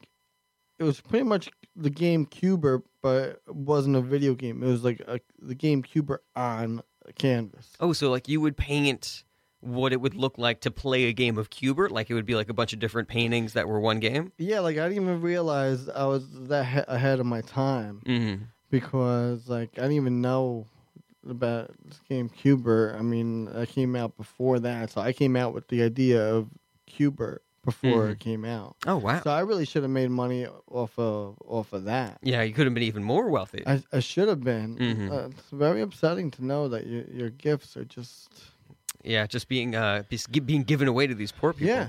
[0.78, 4.62] it was pretty much the game Q*bert, er, but it wasn't a video game.
[4.62, 7.72] It was like a, the game Q*bert er on a canvas.
[7.80, 9.24] Oh, so like you would paint
[9.60, 11.94] what it would look like to play a game of Q*bert, er?
[11.94, 14.32] like it would be like a bunch of different paintings that were one game.
[14.38, 18.44] Yeah, like I didn't even realize I was that he- ahead of my time Mm-hmm.
[18.70, 20.66] because like I didn't even know
[21.28, 22.96] about this game Q*bert.
[22.96, 26.48] I mean, I came out before that, so I came out with the idea of
[26.86, 28.12] Q*bert before Mhm.
[28.12, 28.76] it came out.
[28.86, 29.20] Oh wow.
[29.22, 32.18] So I really should have made money off of off of that.
[32.22, 33.62] yeah, you could have been even more wealthy.
[33.66, 34.76] I, I should have been.
[34.76, 35.10] Mhm.
[35.10, 38.28] Uh, it's very upsetting to know that your your gifts are just
[39.02, 40.02] yeah, just being uh,
[40.44, 41.68] being given away to these poor people.
[41.68, 41.88] yeah.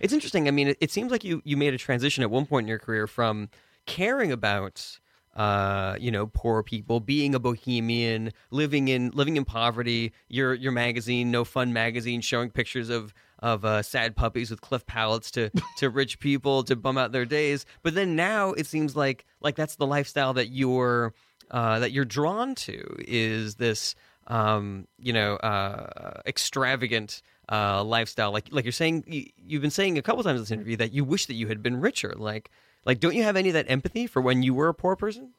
[0.00, 0.46] It's interesting.
[0.46, 2.68] I mean, it, it seems like you you made a transition at one point in
[2.68, 3.48] your career from
[3.86, 4.98] caring about
[5.34, 10.12] uh, you know poor people, being a bohemian, living in living in poverty.
[10.28, 14.86] Your your magazine, No Fun magazine, showing pictures of of uh, sad puppies with cleft
[14.86, 17.66] palates to to rich people to bum out their days.
[17.82, 21.14] But then now it seems like like that's the lifestyle that you're
[21.50, 23.94] uh, that you're drawn to is this
[24.26, 28.32] um, you know uh, extravagant uh, lifestyle.
[28.32, 30.92] Like like you're saying, you, you've been saying a couple times in this interview that
[30.92, 32.14] you wish that you had been richer.
[32.16, 32.50] Like
[32.84, 35.30] like don't you have any of that empathy for when you were a poor person?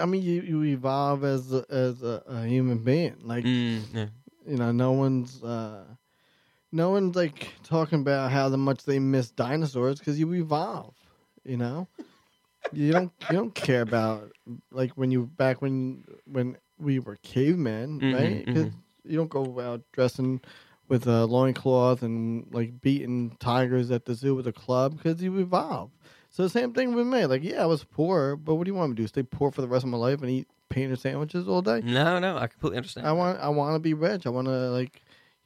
[0.00, 3.16] I mean, you, you evolve as a, as a, a human being.
[3.22, 4.06] Like Mm, yeah.
[4.46, 5.84] you know, no one's uh,
[6.72, 10.94] no one's like talking about how much they miss dinosaurs because you evolve.
[11.44, 11.88] You know,
[12.70, 14.32] you don't you don't care about
[14.70, 18.50] like when you back when when we were cavemen, Mhm, right?
[18.52, 18.66] 'Cause
[19.04, 20.40] you don't go out dressing
[20.88, 25.36] with a loincloth and like beating tigers at the zoo with a club because you
[25.38, 25.90] evolve.
[26.30, 27.26] So the same thing with me.
[27.26, 29.06] Like, yeah, I was poor, but what do you want me to do?
[29.08, 31.80] Stay poor for the rest of my life and eat painter sandwiches all day?
[31.82, 33.06] No, no, I completely understand.
[33.06, 34.26] I want I want to be rich.
[34.26, 35.02] I want to like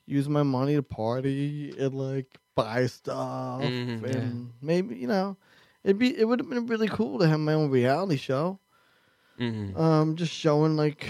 [0.06, 4.02] use my money to party and like buy stuff yeah.
[4.02, 5.36] and maybe you know
[5.84, 8.60] it'd be it would have been really cool to have my own reality show.
[9.38, 9.76] Mhm.
[9.76, 11.08] Um, just showing like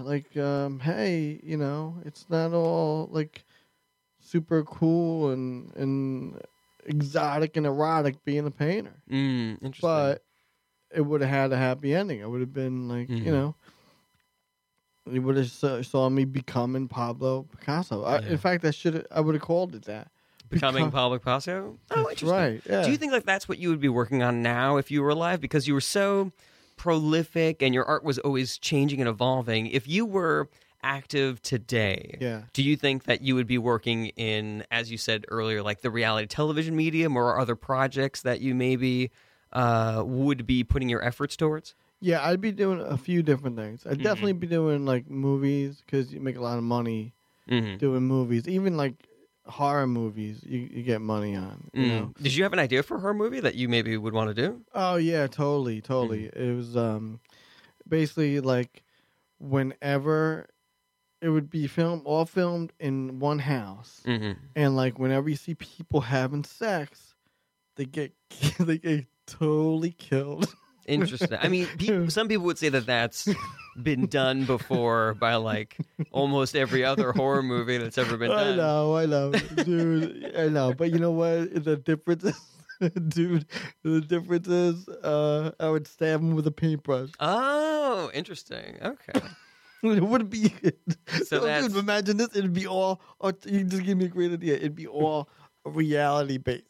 [0.00, 3.44] like um, hey, you know, it's not all like
[4.20, 6.40] super cool and and
[6.86, 9.02] exotic and erotic being a painter.
[9.10, 9.58] Mm.
[9.80, 10.24] But
[10.94, 12.20] it would have had a happy ending.
[12.20, 13.24] It would have been like Mhm.
[13.24, 13.56] you know,
[15.12, 18.04] you would have saw, saw me becoming Pablo Picasso.
[18.04, 18.28] I, Yeah.
[18.30, 20.10] In fact, I should I would have called it that.
[20.50, 21.76] becoming Pablo Picasso.
[21.90, 22.28] Oh, That's interesting.
[22.30, 22.62] right.
[22.68, 22.82] Yeah.
[22.84, 25.10] Do you think like that's what you would be working on now if you were
[25.10, 25.40] alive?
[25.40, 26.32] Because you were so
[26.76, 29.66] prolific and your art was always changing and evolving.
[29.66, 30.48] If you were
[30.82, 32.42] active today, Yeah.
[32.52, 35.90] do you think that you would be working in, as you said earlier, like the
[35.90, 39.10] reality television medium or other projects that you maybe
[39.52, 41.74] uh, would be putting your efforts towards?
[42.00, 43.84] Yeah, I'd be doing a few different things.
[43.86, 44.02] I'd Mhm.
[44.04, 47.12] definitely be doing like movies because you make a lot of money
[47.50, 47.78] Mm-hmm.
[47.78, 48.46] doing movies.
[48.46, 49.08] Even like
[49.46, 51.70] horror movies, you, you get money on.
[51.72, 52.12] You know.
[52.20, 54.34] Did you have an idea for a horror movie that you maybe would want to
[54.34, 54.60] do?
[54.74, 56.24] Oh yeah, totally, totally.
[56.28, 56.42] Mm-hmm.
[56.42, 57.20] It was um
[57.88, 58.84] basically like
[59.38, 60.46] whenever
[61.20, 64.02] it would be filmed all filmed in one house.
[64.06, 64.32] Mm-hmm.
[64.54, 67.14] And like whenever you see people having sex,
[67.76, 68.12] they get
[68.58, 70.54] they get totally killed.
[70.88, 71.38] Interesting.
[71.40, 73.28] I mean, people, some people would say that that's
[73.80, 75.76] been done before by like
[76.10, 78.54] almost every other horror movie that's ever been done.
[78.54, 80.34] I know, I know, dude.
[80.36, 81.62] I know, but you know what?
[81.62, 82.40] The difference is,
[83.08, 83.44] dude.
[83.82, 87.10] The difference is, uh, I would stab him with a paintbrush.
[87.20, 88.78] Oh, interesting.
[88.82, 89.20] Okay.
[89.80, 90.52] It would be.
[91.24, 92.34] So dude, imagine this.
[92.34, 93.00] It'd be all.
[93.20, 94.56] Oh, you just gave me a great idea.
[94.56, 95.28] It'd be all
[95.64, 96.64] reality based.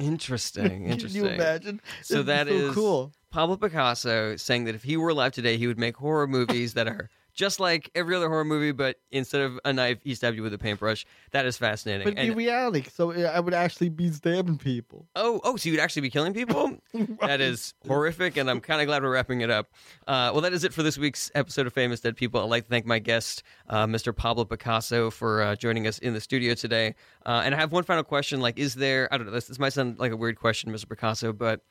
[0.00, 0.64] Interesting.
[0.68, 1.24] Can Interesting.
[1.24, 1.80] you imagine?
[2.02, 3.12] So It'd that so is cool.
[3.30, 6.88] Pablo Picasso saying that if he were alive today, he would make horror movies that
[6.88, 7.08] are
[7.40, 10.52] just like every other horror movie, but instead of a knife, he stabbed you with
[10.52, 11.06] a paintbrush.
[11.30, 12.04] That is fascinating.
[12.04, 15.08] But it'd be And- reality, so I would actually be stabbing people.
[15.16, 16.76] Oh, oh, so you'd actually be killing people?
[17.20, 19.70] That is horrific, and I'm kind of glad we're wrapping it up.
[20.06, 22.40] Uh, well, that is it for this week's episode of Famous Dead People.
[22.42, 24.14] I'd like to thank my guest, uh, Mr.
[24.14, 26.94] Pablo Picasso, for uh, joining us in the studio today.
[27.24, 29.08] Uh, and I have one final question: like, is there?
[29.12, 29.32] I don't know.
[29.32, 30.88] This, this might sound like a weird question, Mr.
[30.88, 31.62] Picasso, but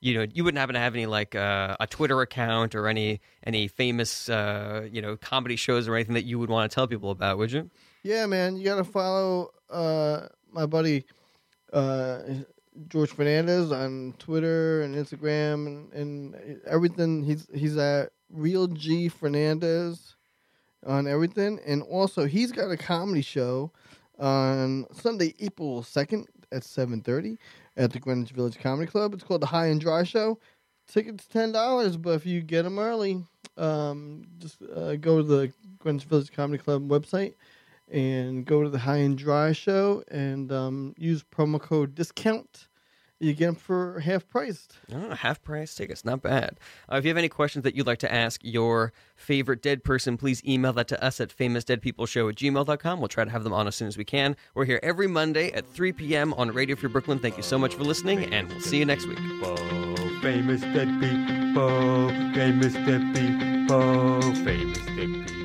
[0.00, 3.20] you know, you wouldn't happen to have any like uh, a Twitter account or any
[3.44, 6.86] any famous uh, you know comedy shows or anything that you would want to tell
[6.86, 7.70] people about, would you?
[8.02, 11.04] Yeah, man, you gotta follow uh, my buddy
[11.72, 12.20] uh,
[12.88, 17.22] George Fernandez on Twitter and Instagram and, and everything.
[17.22, 20.16] He's he's at Real G Fernandez
[20.86, 23.70] on everything, and also he's got a comedy show
[24.18, 27.38] on Sunday, April second at seven thirty
[27.76, 29.14] at the Greenwich Village Comedy Club.
[29.14, 30.38] It's called the High and Dry Show.
[30.88, 33.24] Tickets ten dollars, but if you get them early,
[33.56, 37.34] um, just uh, go to the Greenwich Village Comedy Club website
[37.90, 42.68] and go to the High and Dry show and um, use promo code discount.
[43.20, 44.78] You get them for half priced.
[44.94, 46.58] Oh, half price tickets, not bad.
[46.90, 50.16] Uh, if you have any questions that you'd like to ask your favorite dead person,
[50.16, 52.98] please email that to us at famousdeadpeopleshow at gmail.com.
[52.98, 54.36] We'll try to have them on as soon as we can.
[54.54, 56.32] We're here every Monday at 3 p.m.
[56.34, 57.18] on Radio Free Brooklyn.
[57.18, 59.18] Thank you so much for listening, and we'll see you next week.
[60.22, 65.39] famous dead people, famous dead people, famous dead people.